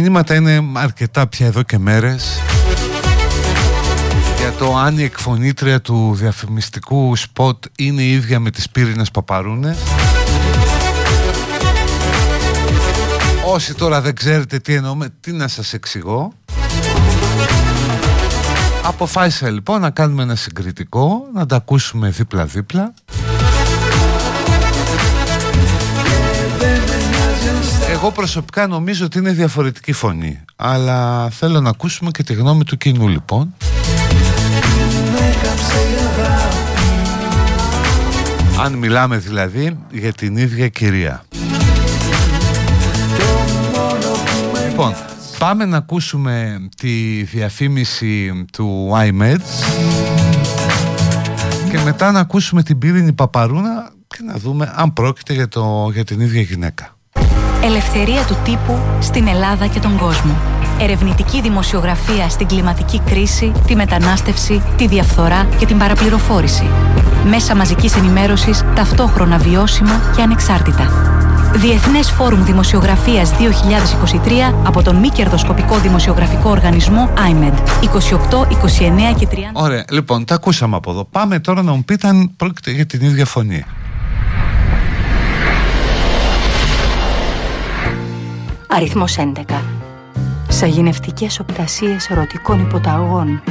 [0.01, 2.41] Μηνύματα είναι αρκετά πια εδώ και μέρες.
[4.39, 9.77] Για το αν η εκφωνήτρια του διαφημιστικού σποτ είναι η ίδια με τις πύρινες παπαρούνες.
[13.47, 16.33] Όσοι τώρα δεν ξέρετε τι εννοούμε, τι να σας εξηγώ.
[18.83, 22.95] Αποφάσισα λοιπόν να κάνουμε ένα συγκριτικό, να τα ακούσουμε δίπλα-δίπλα
[27.97, 32.77] Εγώ προσωπικά νομίζω ότι είναι διαφορετική φωνή Αλλά θέλω να ακούσουμε και τη γνώμη του
[32.77, 33.55] κοινού λοιπόν
[38.59, 41.25] Αν μιλάμε δηλαδή για την ίδια κυρία
[44.69, 44.95] Λοιπόν,
[45.39, 49.41] πάμε να ακούσουμε τη διαφήμιση του iMed
[51.71, 56.05] και μετά να ακούσουμε την πύρινη παπαρούνα και να δούμε αν πρόκειται για, το, για
[56.05, 56.96] την ίδια γυναίκα.
[57.67, 60.37] Ελευθερία του τύπου στην Ελλάδα και τον κόσμο.
[60.81, 66.71] Ερευνητική δημοσιογραφία στην κλιματική κρίση, τη μετανάστευση, τη διαφθορά και την παραπληροφόρηση.
[67.25, 70.91] Μέσα μαζικής ενημέρωσης ταυτόχρονα βιώσιμα και ανεξάρτητα.
[71.55, 77.55] Διεθνές Φόρουμ Δημοσιογραφίας 2023 από τον μη κερδοσκοπικό δημοσιογραφικό οργανισμό IMED.
[77.83, 78.47] 28,
[79.13, 79.35] 29 και 30.
[79.53, 81.05] Ωραία, λοιπόν, τα ακούσαμε από εδώ.
[81.05, 83.65] Πάμε τώρα να μου πείτε αν πρόκειται για την ίδια φωνή.
[88.69, 89.63] Αριθμός 11.
[90.49, 93.43] Σαγηνευτικές οπτασίες ερωτικών υποταγών.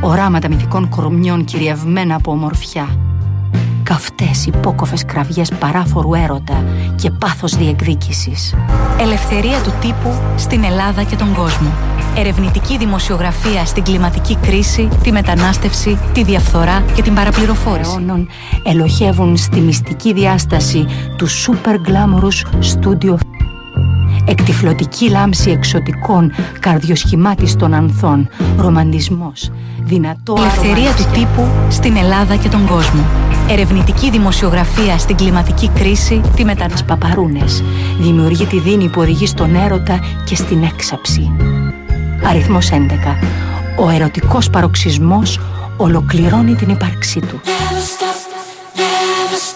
[0.00, 2.88] Οράματα μυθικών κορμιών κυριευμένα από ομορφιά.
[3.82, 6.64] Καυτές υπόκοφες κραυγές παράφορου έρωτα
[6.96, 8.54] και πάθος διεκδίκησης.
[9.00, 11.72] Ελευθερία του τύπου στην Ελλάδα και τον κόσμο.
[12.16, 17.90] Ερευνητική δημοσιογραφία στην κλιματική κρίση, τη μετανάστευση, τη διαφθορά και την παραπληροφόρηση.
[17.90, 18.28] Αιώνων
[18.64, 23.16] ελοχεύουν στη μυστική διάσταση του super glamorous studio
[24.24, 29.50] Εκτιφλωτική λάμψη εξωτικών, καρδιοσχημάτιστων ανθών, ρομαντισμός,
[29.82, 33.04] δυνατό Ελευθερία του τύπου στην Ελλάδα και τον κόσμο.
[33.48, 36.84] Ερευνητική δημοσιογραφία στην κλιματική κρίση, τη μετανάστευση.
[36.84, 37.62] παπαρούνες.
[38.00, 41.30] Δημιουργεί τη δίνη που οδηγεί στον έρωτα και στην έξαψη.
[42.28, 43.16] Αριθμός 11.
[43.78, 45.40] Ο ερωτικός παροξισμός
[45.76, 47.40] ολοκληρώνει την ύπαρξή του.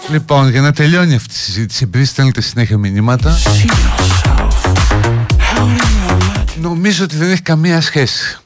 [0.09, 3.37] Λοιπόν, για να τελειώνει αυτή η συζήτηση, επειδή στέλνετε συνέχεια μηνύματα,
[6.61, 8.37] νομίζω ότι δεν έχει καμία σχέση.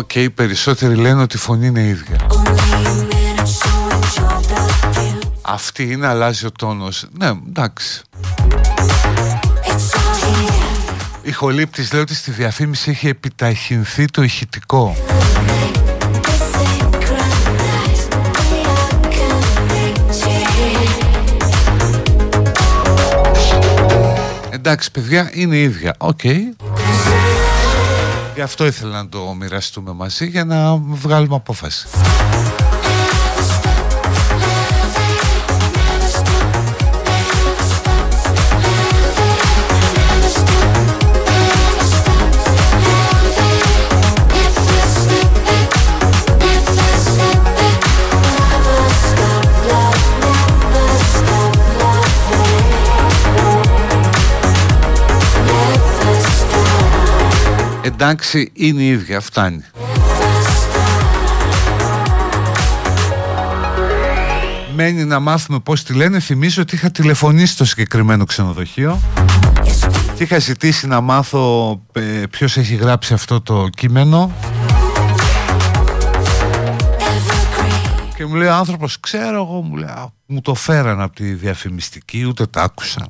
[0.00, 2.26] OK, okay, περισσότεροι λένε ότι η φωνή είναι ίδια.
[5.42, 7.06] Αυτή είναι, αλλάζει ο τόνος.
[7.18, 8.02] Ναι, εντάξει.
[11.22, 14.96] Ηχολήπτης λέει ότι στη διαφήμιση έχει επιταχυνθεί το ηχητικό.
[24.50, 25.94] Εντάξει παιδιά, είναι ίδια.
[25.98, 26.20] Οκ
[28.42, 31.86] αυτό ήθελα να το μοιραστούμε μαζί Για να βγάλουμε απόφαση
[57.82, 59.64] Εντάξει είναι η ίδια φτάνει.
[64.74, 66.20] Μένει να μάθουμε πώς τη λένε.
[66.20, 69.00] Θυμίζω ότι είχα τηλεφωνήσει στο συγκεκριμένο ξενοδοχείο
[70.16, 72.00] Και είχα ζητήσει να μάθω ε,
[72.30, 74.32] ποιος έχει γράψει αυτό το κείμενο.
[78.16, 81.24] Και μου λέει ο άνθρωπος ξέρω εγώ μου, λέει, «Α, μου το φέραν από τη
[81.32, 83.06] διαφημιστική ούτε τα άκουσα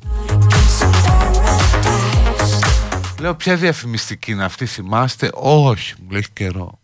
[3.21, 6.79] Λέω ποια διαφημιστική είναι αυτή θυμάστε; Όχι μου λέει «Έχει καιρό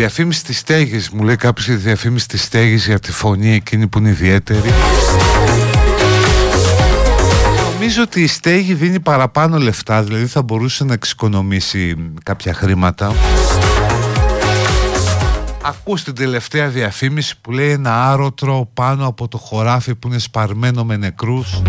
[0.00, 1.10] διαφήμιση της στέγης.
[1.10, 4.70] Μου λέει κάποιος η διαφήμιση της στέγης για τη φωνή εκείνη που είναι ιδιαίτερη
[7.72, 13.14] Νομίζω ότι η στέγη δίνει παραπάνω λεφτά δηλαδή θα μπορούσε να εξοικονομήσει κάποια χρήματα.
[15.62, 20.84] Ακούς την τελευταία διαφήμιση που λέει ένα άρωτρο πάνω από το χωράφι που είναι σπαρμένο
[20.84, 21.62] με νεκρούς.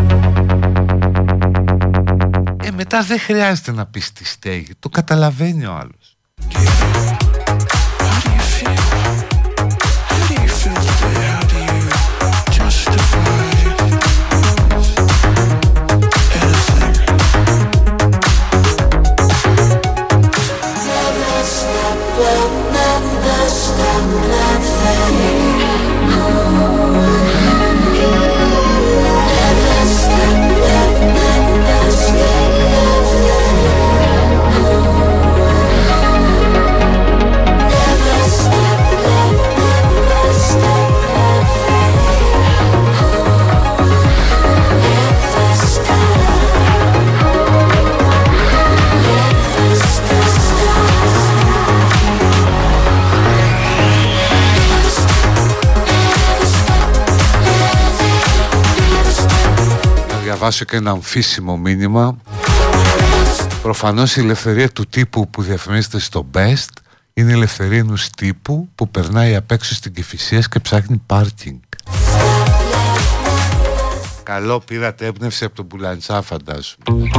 [2.64, 6.11] Ε μετά δεν χρειάζεται να πεις τη στέγη Το καταλαβαίνει ο άλλος
[60.42, 62.18] διαβάσω και ένα αμφίσιμο μήνυμα
[63.62, 66.82] Προφανώς η ελευθερία του τύπου που διαφημίζεται στο Best
[67.14, 71.60] είναι η ελευθερία ενός τύπου που περνάει απ' έξω στην Κηφισίας και ψάχνει πάρκινγκ.
[74.24, 77.10] Καλό πήρατε έμπνευση από τον Πουλαντσά φαντάζομαι.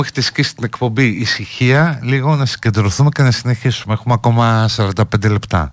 [0.00, 3.94] Μου έχετε σκίσει την εκπομπή ησυχία λίγο να συγκεντρωθούμε και να συνεχίσουμε.
[3.94, 5.72] Έχουμε ακόμα 45 λεπτά.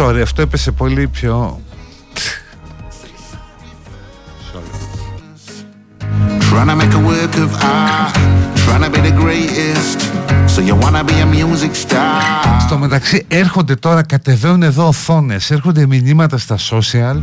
[0.00, 1.60] Sorry, αυτό έπεσε πολύ πιο...
[6.50, 8.14] Trying to make a work of art,
[8.64, 9.98] trying to be the greatest.
[10.52, 12.60] So you wanna be a music star.
[12.60, 17.20] Στο μεταξύ έρχονται τώρα, κατεβαίνουν εδώ οθόνες, έρχονται μηνύματα στα social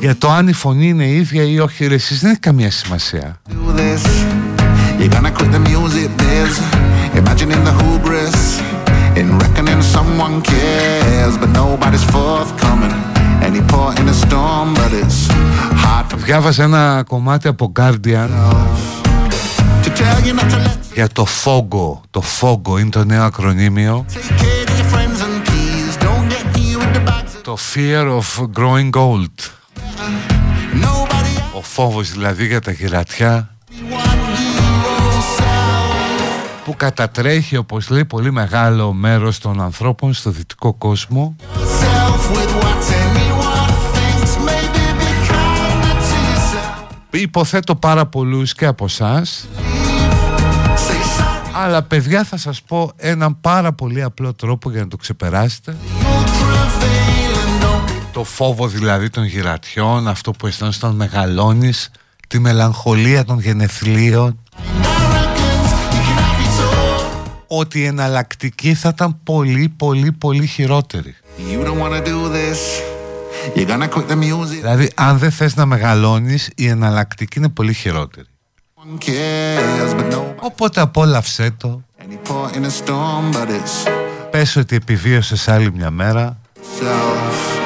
[0.00, 1.86] για το αν η φωνή είναι ίδια ή όχι.
[1.86, 3.40] Ρε, Εσείς δεν έχει καμία σημασία.
[3.48, 4.02] Do this.
[4.98, 6.52] You're gonna quit the music biz.
[7.20, 8.43] Imagining the hubris
[9.20, 12.94] in reckoning someone cares, but nobody's forthcoming.
[13.48, 15.28] Any port in a storm, but it's
[15.84, 18.28] hard Διάβαζα ένα κομμάτι από Guardian
[19.82, 22.00] to tell you not to let για το FOGO.
[22.10, 24.04] Το FOGO είναι το νέο ακρονίμιο.
[24.08, 25.96] take care of your friends and keys.
[25.96, 27.40] Don't get here with the bags.
[27.42, 29.50] Το Fear of Growing Old.
[31.56, 33.53] Ο φόβος δηλαδή για τα γυρατιά
[36.64, 42.80] που κατατρέχει όπως λέει πολύ μεγάλο μέρος των ανθρώπων στο δυτικό κόσμο Self with what
[43.02, 44.32] anyone thinks.
[44.46, 47.20] Maybe be kinder to yourself.
[47.22, 49.46] Υποθέτω πάρα πολλούς και από εσάς.
[51.56, 55.76] Αλλά παιδιά θα σας πω έναν πάρα πολύ απλό τρόπο για να το ξεπεράσετε
[58.12, 61.90] Το φόβο δηλαδή των γυρατιών Αυτό που αισθάνεσαι όταν μεγαλώνεις
[62.28, 64.38] Τη μελαγχολία των γενεθλίων
[67.46, 72.58] Ότι η εναλλακτική θα ήταν πολύ πολύ πολύ χειρότερη You don't wanna do this.
[73.56, 74.60] You're gonna quit the music.
[74.60, 78.26] Δηλαδή αν δεν θες να μεγαλώνεις Η εναλλακτική είναι πολύ χειρότερη
[78.74, 83.90] One cares, but no Οπότε απόλαυσέ το any port in a storm, but it's
[84.30, 86.38] Πες ότι επιβίωσες άλλη μια μέρα
[86.80, 87.62] self.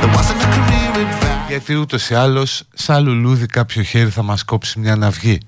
[0.00, 1.48] There wasn't a career advice.
[1.48, 5.38] Γιατί ούτως ή άλλως Σαν λουλούδι κάποιο χέρι θα μας κόψει μια ναυγή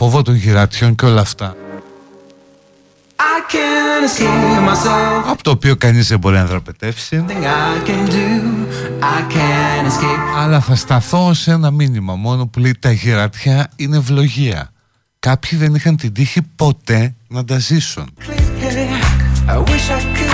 [0.00, 1.56] φόβο των γυρατιών και όλα αυτά.
[3.16, 5.30] I can't escape myself.
[5.30, 7.24] Από το οποίο κανείς δεν μπορεί να δραπετεύσει.
[7.28, 8.26] Thing I can do,
[9.00, 10.36] I can't escape.
[10.36, 14.70] Αλλά θα σταθώ σε ένα μήνυμα μόνο που λέει τα γυρατιά είναι ευλογία.
[15.18, 18.10] Κάποιοι δεν είχαν την τύχη ποτέ να τα ζήσουν.
[19.48, 20.29] I wish I could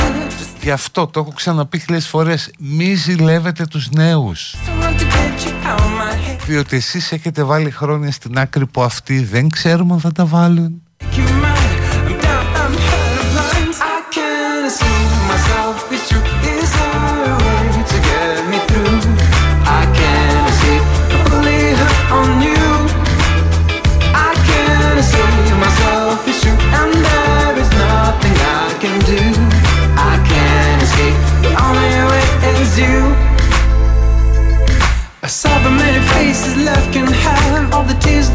[0.66, 2.50] just Γι' αυτό το έχω ξαναπεί χιλιάδες φορές.
[2.58, 4.54] Μη ζηλεύετε τους νέους.
[4.54, 6.46] want to get you out my head.
[6.46, 10.82] Διότι εσείς έχετε βάλει χρόνια στην άκρη που αυτοί δεν ξέρουμε αν θα τα βάλουν.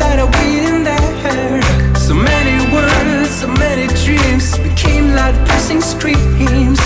[0.02, 1.62] That are waiting there.
[2.08, 6.80] So many words, so many dreams became like piercing screams.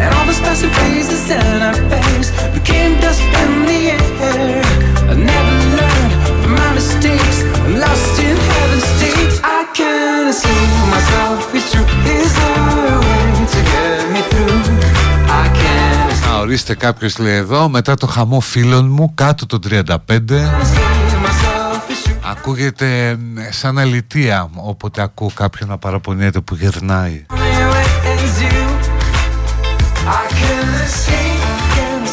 [0.00, 4.62] And all the special faces and our face became dust in the air.
[5.10, 6.12] I never learned
[6.42, 7.38] from my mistakes.
[7.64, 9.34] I'm lost in heaven's state.
[9.58, 11.54] I can't escape myself.
[11.58, 11.86] It's true.
[12.16, 14.58] Is there a way to get me through?
[15.42, 16.00] I can't
[16.30, 20.89] Να ορίστε κάποιος λέει εδώ μετά το χαμό φίλων μου κάτω το 35
[22.30, 27.26] Ακούγεται ε, σαν αλητία όποτε ακούω κάποιον να παραπονιέται που γερνάει.
[27.28, 28.60] Only way is you.
[30.06, 31.42] I can't escape,
[31.76, 32.06] can't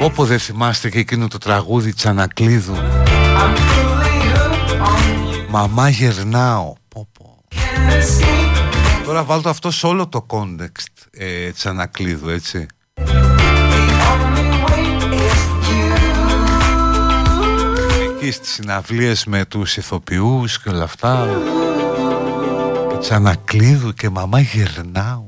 [0.00, 2.74] escape.Όπο δεν θυμάστε και εκείνο το τραγούδι Τσανακλείδου.
[2.74, 5.48] I'm fully hooked on you.
[5.48, 6.72] Μαμά γερνάω.
[6.88, 7.44] Πω, πω.
[7.50, 12.66] Can't escape, Τώρα βάλω αυτό σε όλο το context ε, Τσανακλείδου, έτσι.
[18.22, 21.28] Εκεί στις συναυλίες με τους ηθοποιούς και όλα αυτά.
[22.90, 25.24] Και Τσανακλείδου και μαμά γυρνάω.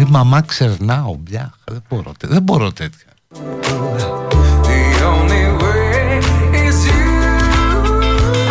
[0.00, 1.52] Ε, μαμά ξερνάω, μπιά.
[1.64, 3.06] Δεν μπορώ, τέ- δεν μπορώ τέτοια.
[3.32, 3.38] The
[5.12, 6.20] only way
[6.64, 7.02] is you.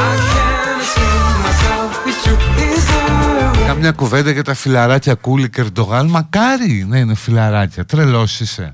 [0.07, 1.91] I can't escape myself.
[2.07, 2.37] It's true.
[2.75, 3.67] Is there a way?
[3.67, 6.07] Κάμια κουβέντα για τα φιλαράκια Κούλι και Ερντογάν.
[6.07, 7.85] Μακάρι να είναι φιλαράκια.
[7.85, 8.71] Τρελός είσαι.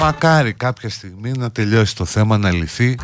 [0.00, 2.94] Μακάρι κάποια στιγμή να τελειώσει το θέμα, να λυθεί.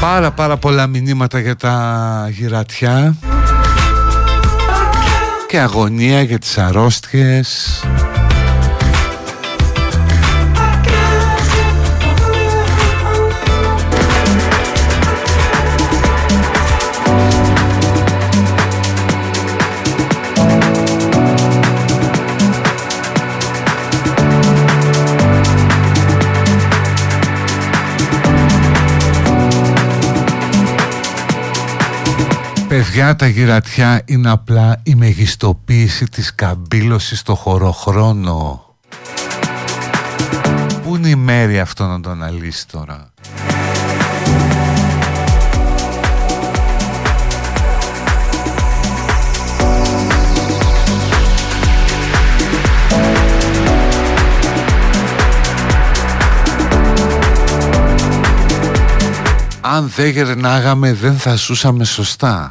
[0.00, 3.14] Πάρα πάρα πολλά μηνύματα για τα γυρατιά
[5.46, 7.80] και αγωνία για τις αρρώστιες.
[32.76, 38.64] Παιδιά τα γυρατιά είναι απλά η μεγιστοποίηση της καμπύλωσης στο χωροχρόνο.
[40.82, 43.10] Πού είναι η μέρη αυτό να το αναλύσει τώρα;
[59.60, 62.50] Αν δεν γερνάγαμε δεν θα ζούσαμε σωστά.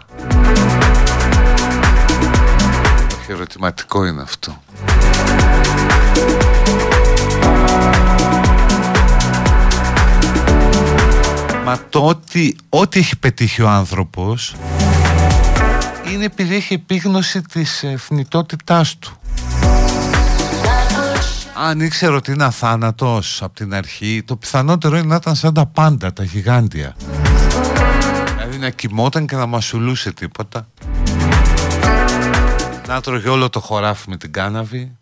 [3.46, 4.62] Ερωτηματικό είναι αυτό.
[11.66, 14.56] Μα το ότι ό,τι έχει πετύχει ο άνθρωπος
[16.12, 19.18] είναι επειδή έχει επίγνωση της εθνιτότητάς του.
[21.58, 25.66] Αν ήξερε ότι είναι αθάνατος από την αρχή, το πιθανότερο είναι να ήταν σαν τα
[25.66, 26.96] πάντα, τα γιγάντια.
[28.36, 30.68] Δηλαδή να κοιμόταν και να μασουλούσε τίποτα.
[32.88, 34.98] Να τρώγε όλο το χωράφι με την κάναβη.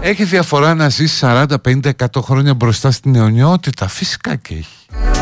[0.00, 3.88] Έχει διαφορά να ζεις 40, 50, 100 χρόνια μπροστά στην αιωνιότητα.
[3.88, 5.13] Φυσικά και έχει.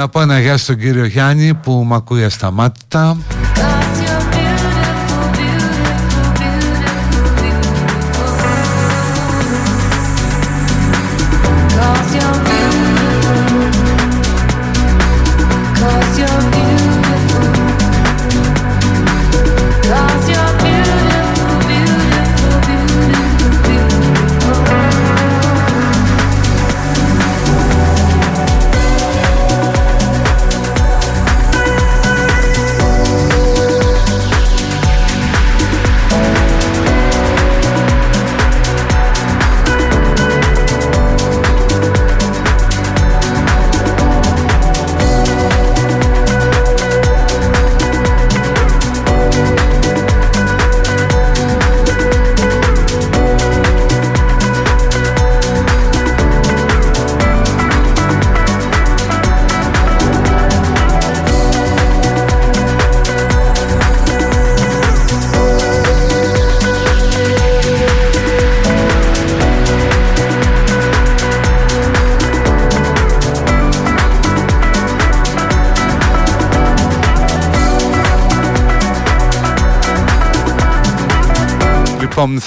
[0.00, 3.16] Να πω ένα γεια στον κύριο Γιάννη που μ' ακούει ασταμάτητα.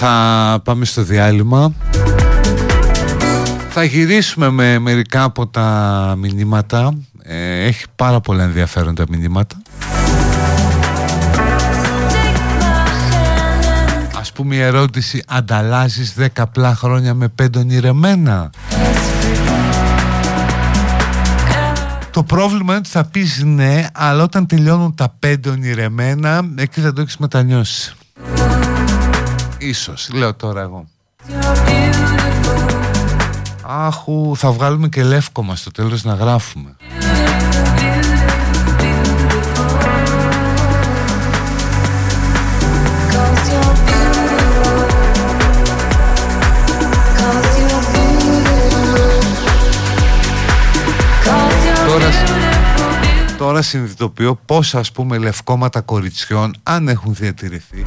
[0.05, 1.73] Θα πάμε στο διάλειμμα
[3.69, 6.93] Θα γυρίσουμε με μερικά από τα μηνύματα.
[7.23, 9.55] Ε, έχει πάρα πολλά ενδιαφέροντα μηνύματα.
[14.19, 18.49] Ας πούμε η ερώτηση Ανταλλάζεις 10 απλά χρόνια με πέντε ονειρεμένα;
[22.11, 26.93] Το πρόβλημα είναι ότι θα πεις ναι Αλλά όταν τελειώνουν τα πέντε ονειρεμένα Εκεί θα
[26.93, 27.95] το έχεις μετανιώσει
[29.65, 30.85] Ίσως, λέω τώρα εγώ.
[33.61, 36.75] Άχου, θα βγάλουμε και λεύκομα στο τέλος να γράφουμε.
[51.87, 52.09] Τώρα,
[53.37, 57.83] τώρα συνειδητοποιώ πόσα ας πούμε λευκόματα κοριτσιών αν έχουν διατηρηθεί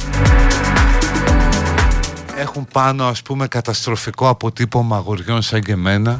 [2.37, 6.19] έχουν πάνω ας πούμε καταστροφικό αποτύπωμα αγοριών σαν και εμένα.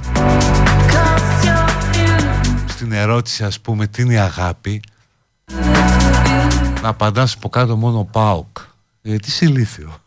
[2.68, 4.82] Στην ερώτηση ας πούμε τι είναι η αγάπη
[6.82, 8.58] να απαντάς από κάτω μόνο ΠΑΟΚ
[9.02, 10.00] γιατί είσαι ηλίθιο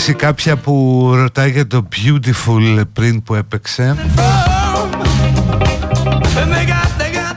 [0.00, 3.96] Κάποιος ή κάποια που ρωτάει για το Beautiful πριν που έπαιξε;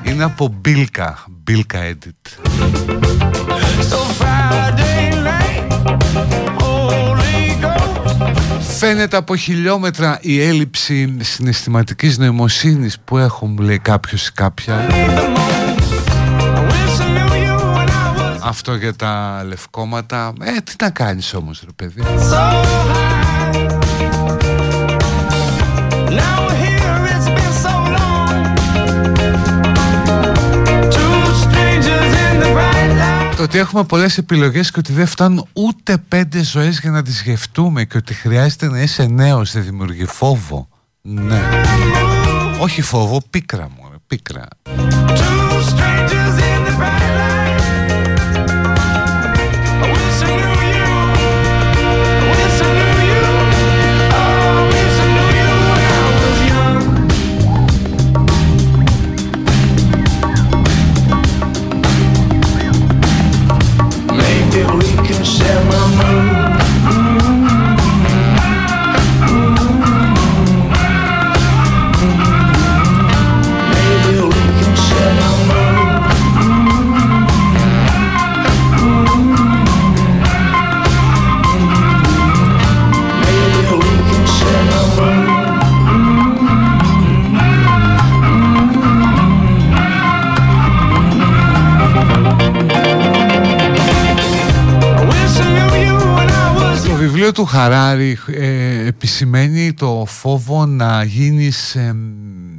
[0.03, 2.49] Είναι από Μπίλκα Μπίλκα Edit.
[8.77, 14.87] Φαίνεται από χιλιόμετρα η έλλειψη συναισθηματικής νοημοσύνης που έχουν μου λέει κάποιος ή κάποια
[18.43, 22.03] Αυτό για τα λευκόματα Ε, τι να κάνεις όμως ρε παιδί
[33.35, 37.21] Το ότι έχουμε πολλές επιλογές και ότι δεν φτάνουν ούτε πέντε ζωές για να τις
[37.21, 40.67] γευτούμε και ότι χρειάζεται να είσαι νέος δεν δημιουργεί φόβο.
[41.01, 41.41] Ναι.
[42.59, 44.47] Όχι φόβο, πίκρα μου, ρε, πίκρα.
[97.43, 101.95] Το βιβλίο του Χαράρη ε, επισημαίνει το φόβο να γίνεις, ε,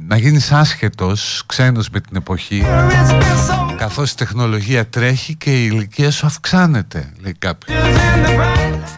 [0.07, 2.65] να γίνεις άσχετος, ξένος με την εποχή
[3.77, 7.77] καθώς η τεχνολογία τρέχει και η ηλικία σου αυξάνεται, λέει κάποιος.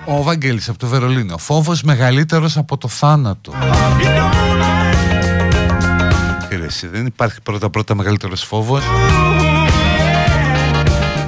[0.06, 1.38] Ο Βαγγέλης από το Βερολίνο.
[1.38, 3.54] Φόβος μεγαλύτερος από το θάνατο.
[6.50, 8.84] Κύριε, εσύ, δεν υπάρχει πρώτα-πρώτα μεγαλύτερος φόβος.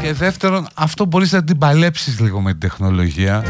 [0.01, 3.43] Και δεύτερον, αυτό μπορείς να την παλέψεις λίγο με την τεχνολογία.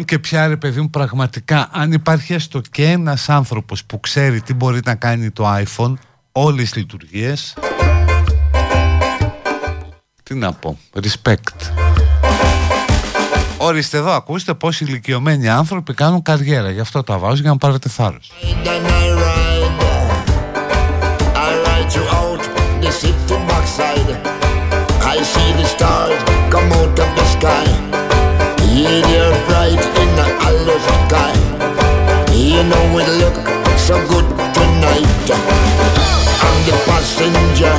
[0.00, 4.40] Αν και πια ρε παιδί μου πραγματικά αν υπάρχει έστω και ένας άνθρωπος που ξέρει
[4.40, 5.94] τι μπορεί να κάνει το iPhone
[6.32, 7.54] όλες τις λειτουργίες
[10.22, 11.72] τι να πω, respect
[13.56, 17.56] Ορίστε εδώ ακούστε πως οι ηλικιωμένοι άνθρωποι κάνουν καριέρα γι' αυτό τα βάζω για να
[17.56, 19.76] πάρετε θάρρος Then I ride,
[21.34, 22.42] I ride you out
[22.82, 24.10] the city backside.
[25.14, 26.20] I see the stars
[26.52, 27.69] come out of the sky.
[28.80, 31.36] Yeah, they're bright in the hollow sky.
[32.32, 33.36] You know it look
[33.76, 34.24] so good
[34.56, 35.28] tonight.
[36.40, 37.76] I'm the passenger.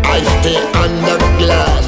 [0.00, 0.56] I stay
[1.04, 1.84] the glass.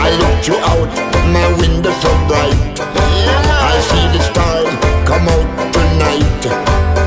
[0.00, 0.88] I look you out
[1.36, 2.80] my window so bright.
[2.80, 4.72] I see the stars
[5.04, 6.42] come out tonight.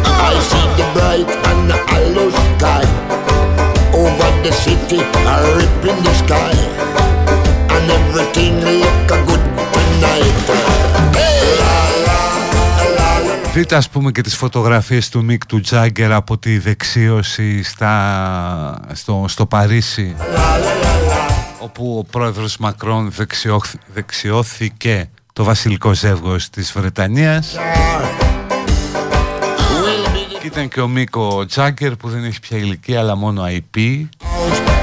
[0.05, 2.85] I see the bright and the hollow sky.
[3.97, 7.12] Over the city, a rip in the sky.
[7.83, 9.43] And everything look a good
[9.73, 10.47] tonight.
[11.59, 11.75] La,
[12.07, 12.19] la,
[12.97, 13.51] la, la.
[13.53, 19.25] Δείτε ας πούμε και τις φωτογραφίες του Μικ του Τζάγκερ από τη δεξίωση στα, στο,
[19.27, 20.15] στο Παρίσι
[21.59, 23.61] όπου ο πρόεδρος Μακρόν δεξιώ,
[23.93, 27.55] δεξιώθηκε το βασιλικό ζεύγος της Βρετανίας
[30.41, 34.07] και ήταν και ο Μίκο Τζάγκερ που δεν έχει πια ηλικία αλλά μόνο IP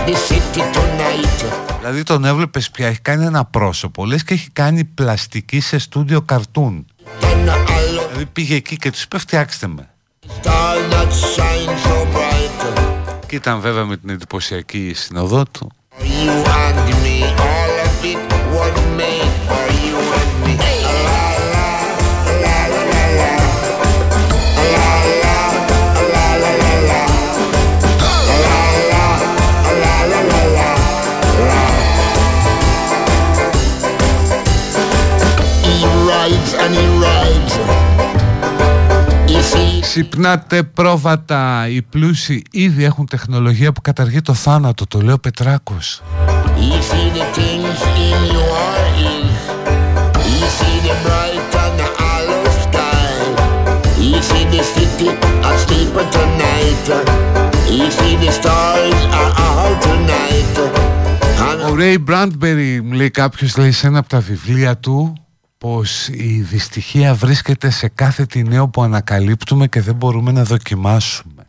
[0.07, 1.70] The city tonight.
[1.81, 6.23] Δηλαδή τον έβλεπες πια, έχει κάνει ένα πρόσωπο Λες και έχει κάνει πλαστική σε στούντιο
[6.23, 6.86] καρτούν.
[7.20, 9.90] Δηλαδή πήγε εκεί και τους είπε φτιάξτε με
[10.43, 12.81] Star that shines so bright.
[13.27, 15.70] Και ήταν βέβαια με την εντυπωσιακή συνοδό του.
[16.01, 17.80] You and me, all
[39.93, 41.69] Ξυπνάτε πρόβατα.
[41.69, 46.03] Οι πλούσιοι ήδη έχουν τεχνολογία που καταργεί το θάνατο, το λέω Πετράκος.
[61.71, 65.12] Ο Ρέι Μπραντμπερι, μου λέει κάποιος, λέει σε ένα από τα βιβλία του
[65.61, 71.43] πως η δυστυχία βρίσκεται σε κάθε τη νέο που ανακαλύπτουμε και δεν μπορούμε να δοκιμάσουμε.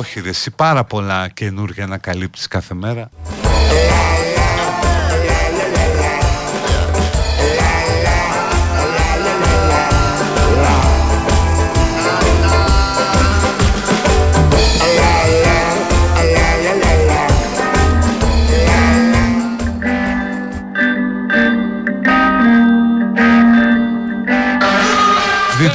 [0.00, 3.10] έχει ρε εσύ πάρα πολλά καινούργια να καλύπτεις κάθε μέρα.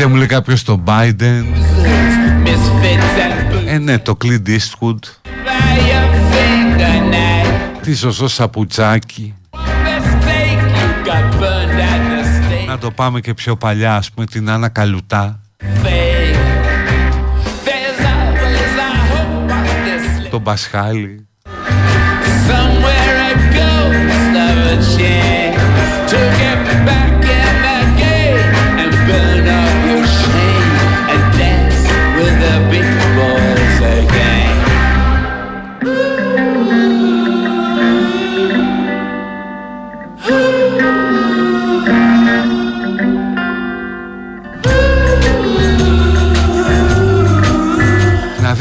[0.02, 1.44] Πείτε μου λέει κάποιος τον Biden.
[3.66, 5.00] Ε ναι, το Clint Eastwood.
[7.82, 9.34] Τι σωσό σαπουτσάκι
[12.68, 15.42] Να το πάμε και πιο παλιά ας πούμε την Άννα Καλουτά.
[20.30, 21.26] Τον Πασχάλη.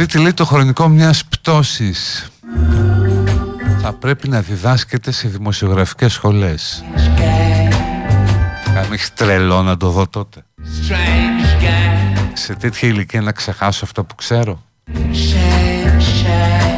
[0.01, 2.31] Να δείτε λέει το χρονικό μιας πτώσης.
[3.81, 6.85] Θα πρέπει να διδάσκεται σε δημοσιογραφικές σχολές.
[8.75, 10.45] Κάνε έχεις τρελό να το δω τότε.
[10.59, 14.63] Strange guy, Σε τέτοια ηλικία να ξεχάσω αυτό που ξέρω.
[14.95, 16.70] Shame, shame.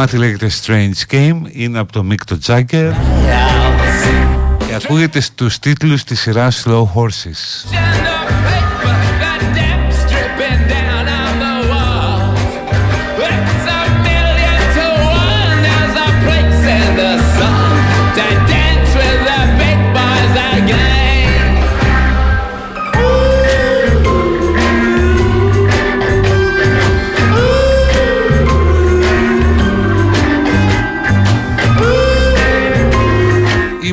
[0.00, 2.92] Κομμάτι λέγεται Strange Game Είναι από το Mick το Jagger.
[4.66, 7.89] Και ακούγεται στους τίτλους της σειράς Slow Horses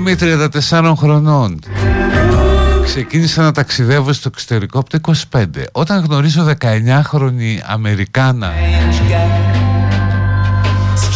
[0.07, 1.59] Είμαι 34 χρονών.
[2.83, 8.51] Ξεκίνησα να ταξιδεύω στο εξωτερικό από το 25 Όταν γνωρίζω 19χρονη Αμερικάνα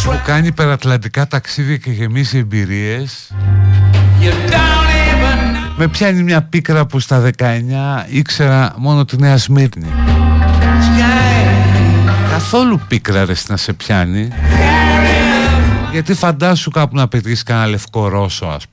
[0.04, 3.32] Που κάνει υπερατλαντικά ταξίδια και γεμίζει εμπειρίες
[5.76, 7.42] Με πιάνει μια πίκρα που στα 19
[8.08, 9.86] ήξερα μόνο τη Νέα Σμύρνη.
[12.30, 14.28] Καθόλου πίκρα ρε να σε πιάνει.
[15.92, 18.71] Γιατί φαντάσου κάπου να πετύχεις κανένα λευκό Ρώσο ας πούμε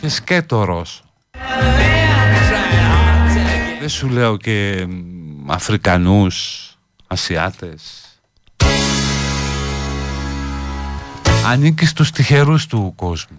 [0.00, 1.04] Και σκέτο Ρώσο
[3.80, 6.68] Δεν σου λέω και μ, Αφρικανούς
[7.06, 8.02] Ασιάτες.
[11.46, 13.36] Ανήκεις στους τυχερούς του κόσμου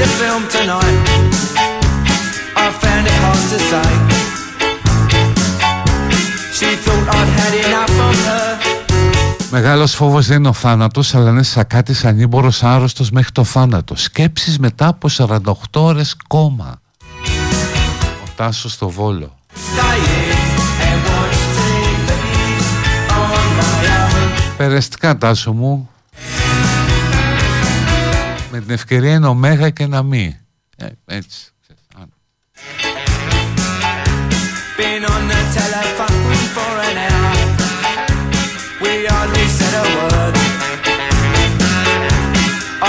[0.00, 0.98] the film tonight.
[2.64, 3.90] I found it hard to say.
[6.56, 8.48] She thought I'd had enough of her.
[9.50, 13.96] Μεγάλος φόβος δεν είναι ο θάνατος, αλλά είναι σακάτης ανήμπορος άρρωστος μέχρι το θάνατο.
[13.96, 16.80] Σκέψεις μετά από 48 ώρες κόμμα.
[18.24, 19.34] Ο Τάσος στο Βόλο.
[24.56, 25.88] Περαστικά Τάσο μου.
[28.59, 30.39] Με την ευκαιρία είναι ωμέγα και να μη.
[30.77, 31.49] Ε, έτσι.
[34.77, 36.19] Been on the telephone
[36.55, 37.35] for an hour.
[38.83, 40.35] We hardly said a word.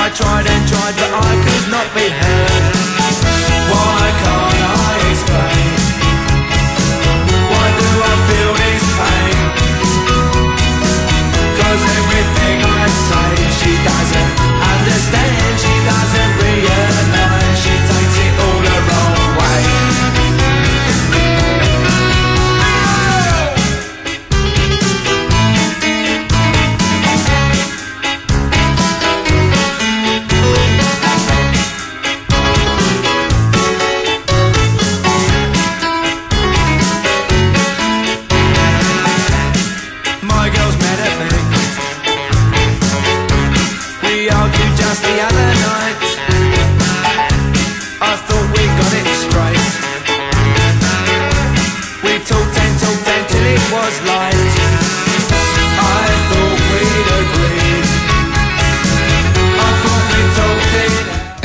[0.02, 2.49] I tried and tried, but I could not be heard.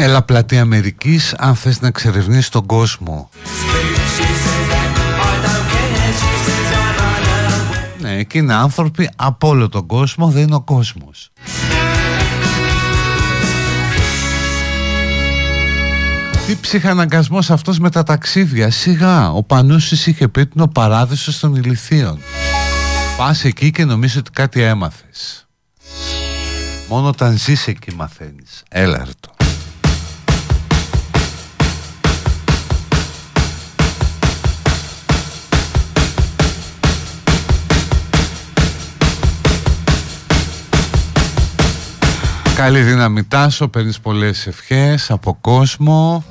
[0.07, 3.29] Έλα πλατεία Αμερικής αν θες να εξερευνήσεις τον κόσμο.
[3.33, 6.13] She says that I don't care.
[6.21, 8.01] She says I'm unaware.
[8.01, 11.31] Ναι, εκεί είναι άνθρωποι από όλο τον κόσμο, δεν είναι ο κόσμος.
[16.47, 21.39] Τι ψυχαναγκασμός αυτός με τα ταξίδια Σιγά, ο Πανούσης είχε πει ότι είναι ο παράδεισος
[21.39, 22.19] των ηλιθείων
[23.17, 25.47] Πας εκεί και νομίζεις ότι κάτι έμαθες
[26.89, 29.36] Μόνο όταν ζεις εκεί μαθαίνεις Έλα ρε το
[42.57, 46.25] Καλή δύναμη Τάσο, παίρνεις πολλές ευχές από κόσμο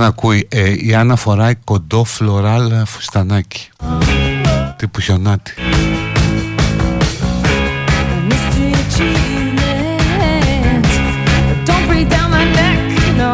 [0.00, 3.68] Τώρα που δεν ακούει ε, Η Άννα φοράει κοντό φλωράλ φουστανάκι
[4.76, 5.52] Τύπου χιονάτι
[8.28, 9.64] Mystery achievements.
[11.68, 12.78] Don't break down my neck,
[13.20, 13.32] no.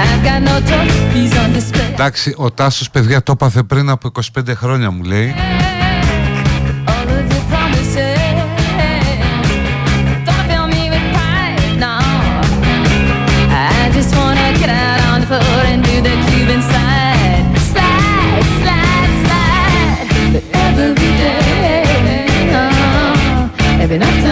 [0.00, 1.92] I've got no trophies on display.
[1.92, 5.34] Εντάξει, ο Τάσος παιδιά το έπαθε πριν από 25 χρόνια μου λέει
[23.92, 24.31] every night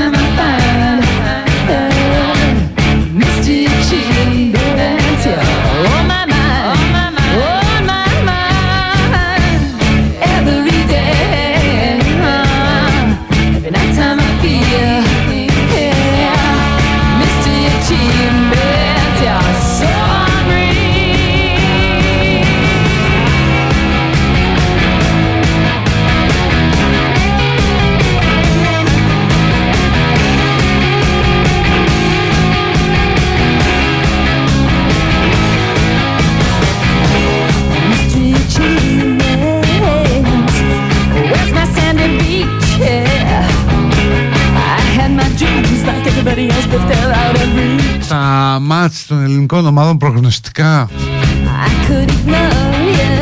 [48.70, 50.88] μάτς των ελληνικών ομάδων προγνωστικά.
[50.88, 53.12] I could ignore you.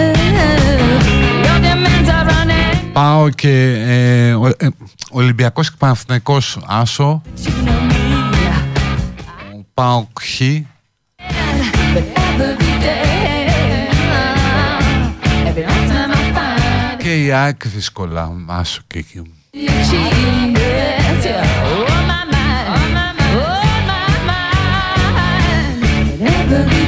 [1.45, 2.93] Your demands are running.
[2.93, 4.69] Πάω και ε, ο, ε,
[5.11, 7.23] Ολυμπιακός και Παναθηναϊκός Άσο.
[9.75, 10.41] Πάω Χ
[11.95, 12.05] But
[12.35, 13.49] every day,
[15.49, 19.23] every night time I find και η ΑΕΚ δύσκολα Άσο και εκεί
[26.49, 26.88] The.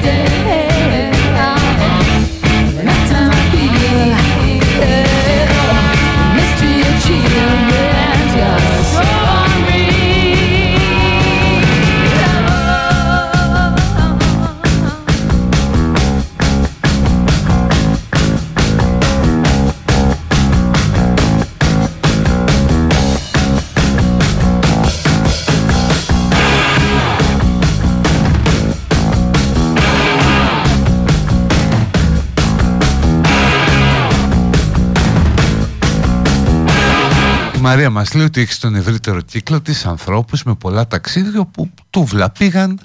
[37.70, 42.30] Μαρία μας λέει ότι έχεις στον ευρύτερο κύκλο της ανθρώπους με πολλά ταξίδια που τούβλα
[42.30, 42.80] πήγαν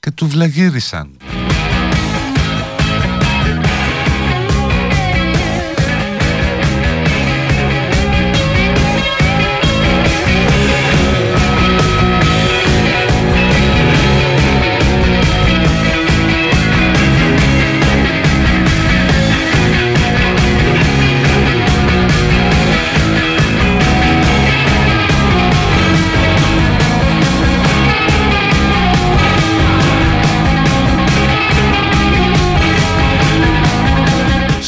[0.00, 1.16] και τούβλα γύρισαν.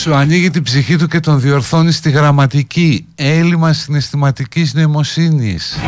[0.04, 3.06] Σου ανοίγει την ψυχή του και τον διορθώνει στη γραμματική.
[3.14, 5.78] Έλλειμμα συναισθηματικής νοημοσύνης.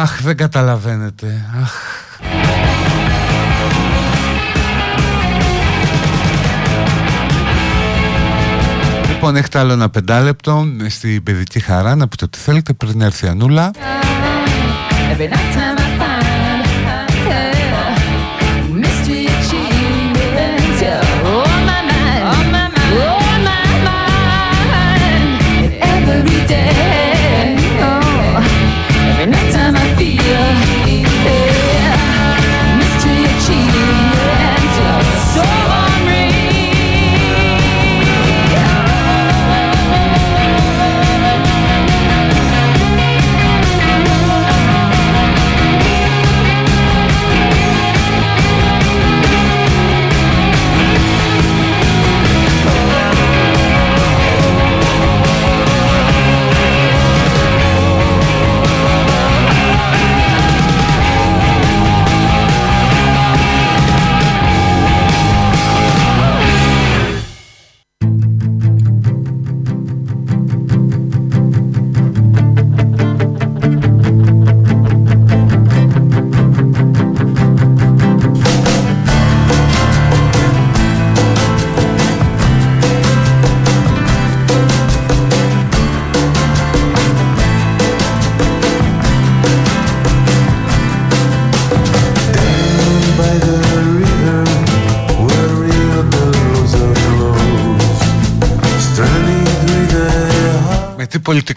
[0.00, 1.44] Αχ, δεν καταλαβαίνετε.
[1.62, 1.72] Αχ.
[9.08, 13.28] Λοιπόν, έχετε άλλο ένα πεντάλεπτο στην παιδική χαρά να πείτε ό,τι θέλετε πριν έρθει η
[13.28, 13.70] Ανούλα.
[15.10, 15.87] Every night time I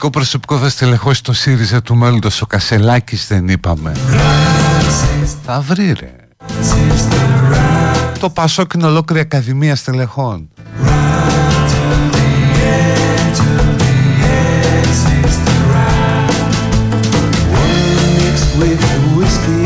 [0.02, 3.92] πολιτικό προσωπικό θα στελεχώσει το ΣΥΡΙΖΑ του μέλλοντος ο Κασελάκης δεν είπαμε.
[5.46, 6.16] Θα βρει ρε.
[8.20, 10.50] Το Πασόκ είναι ολόκληρη Ακαδημία Στελεχών.
[18.22, 18.84] mixed with
[19.16, 19.61] whiskey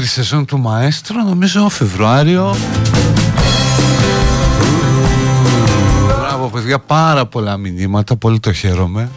[0.00, 2.56] δεύτερη σεζόν του Μαέστρο, νομίζω Φεβρουάριο.
[6.06, 9.10] Μπράβο παιδιά, πάρα πολλά μηνύματα, πολύ το χαίρομαι.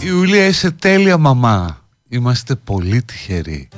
[0.00, 1.80] Ιουλία είσαι τέλεια μαμά
[2.12, 3.68] Είμαστε πολύ τυχεροί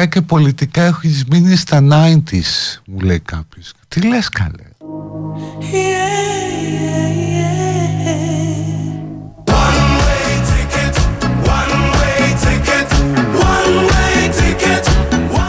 [0.00, 4.68] Στιλιστικά και πολιτικά έχεις μείνει στα 90s Μου λέει κάποιος Τι λες καλέ;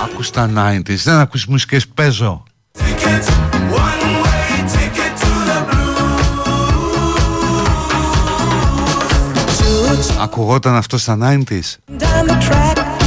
[0.04, 2.44] Άκους τα 90s Δεν ακούς μουσικές παίζω
[10.22, 13.01] Ακουγόταν αυτό στα 90s.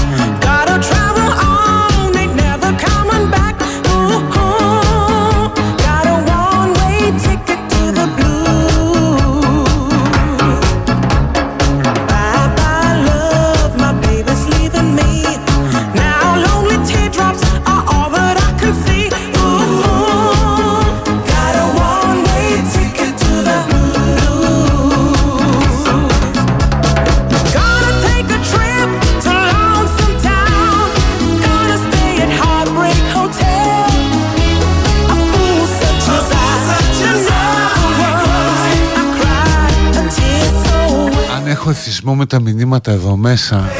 [41.94, 43.70] Αν έχω εθισμό με τα μηνύματα εδώ μέσα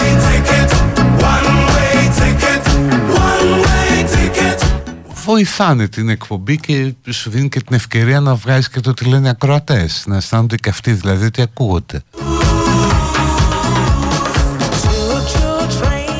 [5.25, 9.27] βοηθάνε την εκπομπή και σου δίνει και την ευκαιρία να βγάζεις και το τι λένε
[9.27, 12.03] οι ακροατές να αισθάνονται και αυτοί δηλαδή ότι ακούγονται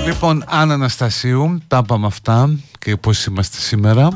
[0.07, 4.09] Λοιπόν, Άννα Αναστασίου, τα είπαμε αυτά και πώς είμαστε σήμερα.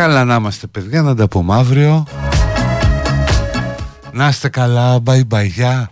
[0.00, 2.06] Καλά να είμαστε παιδιά, να τα πούμε αύριο.
[4.12, 5.90] Να είστε καλά, bye bye, γεια.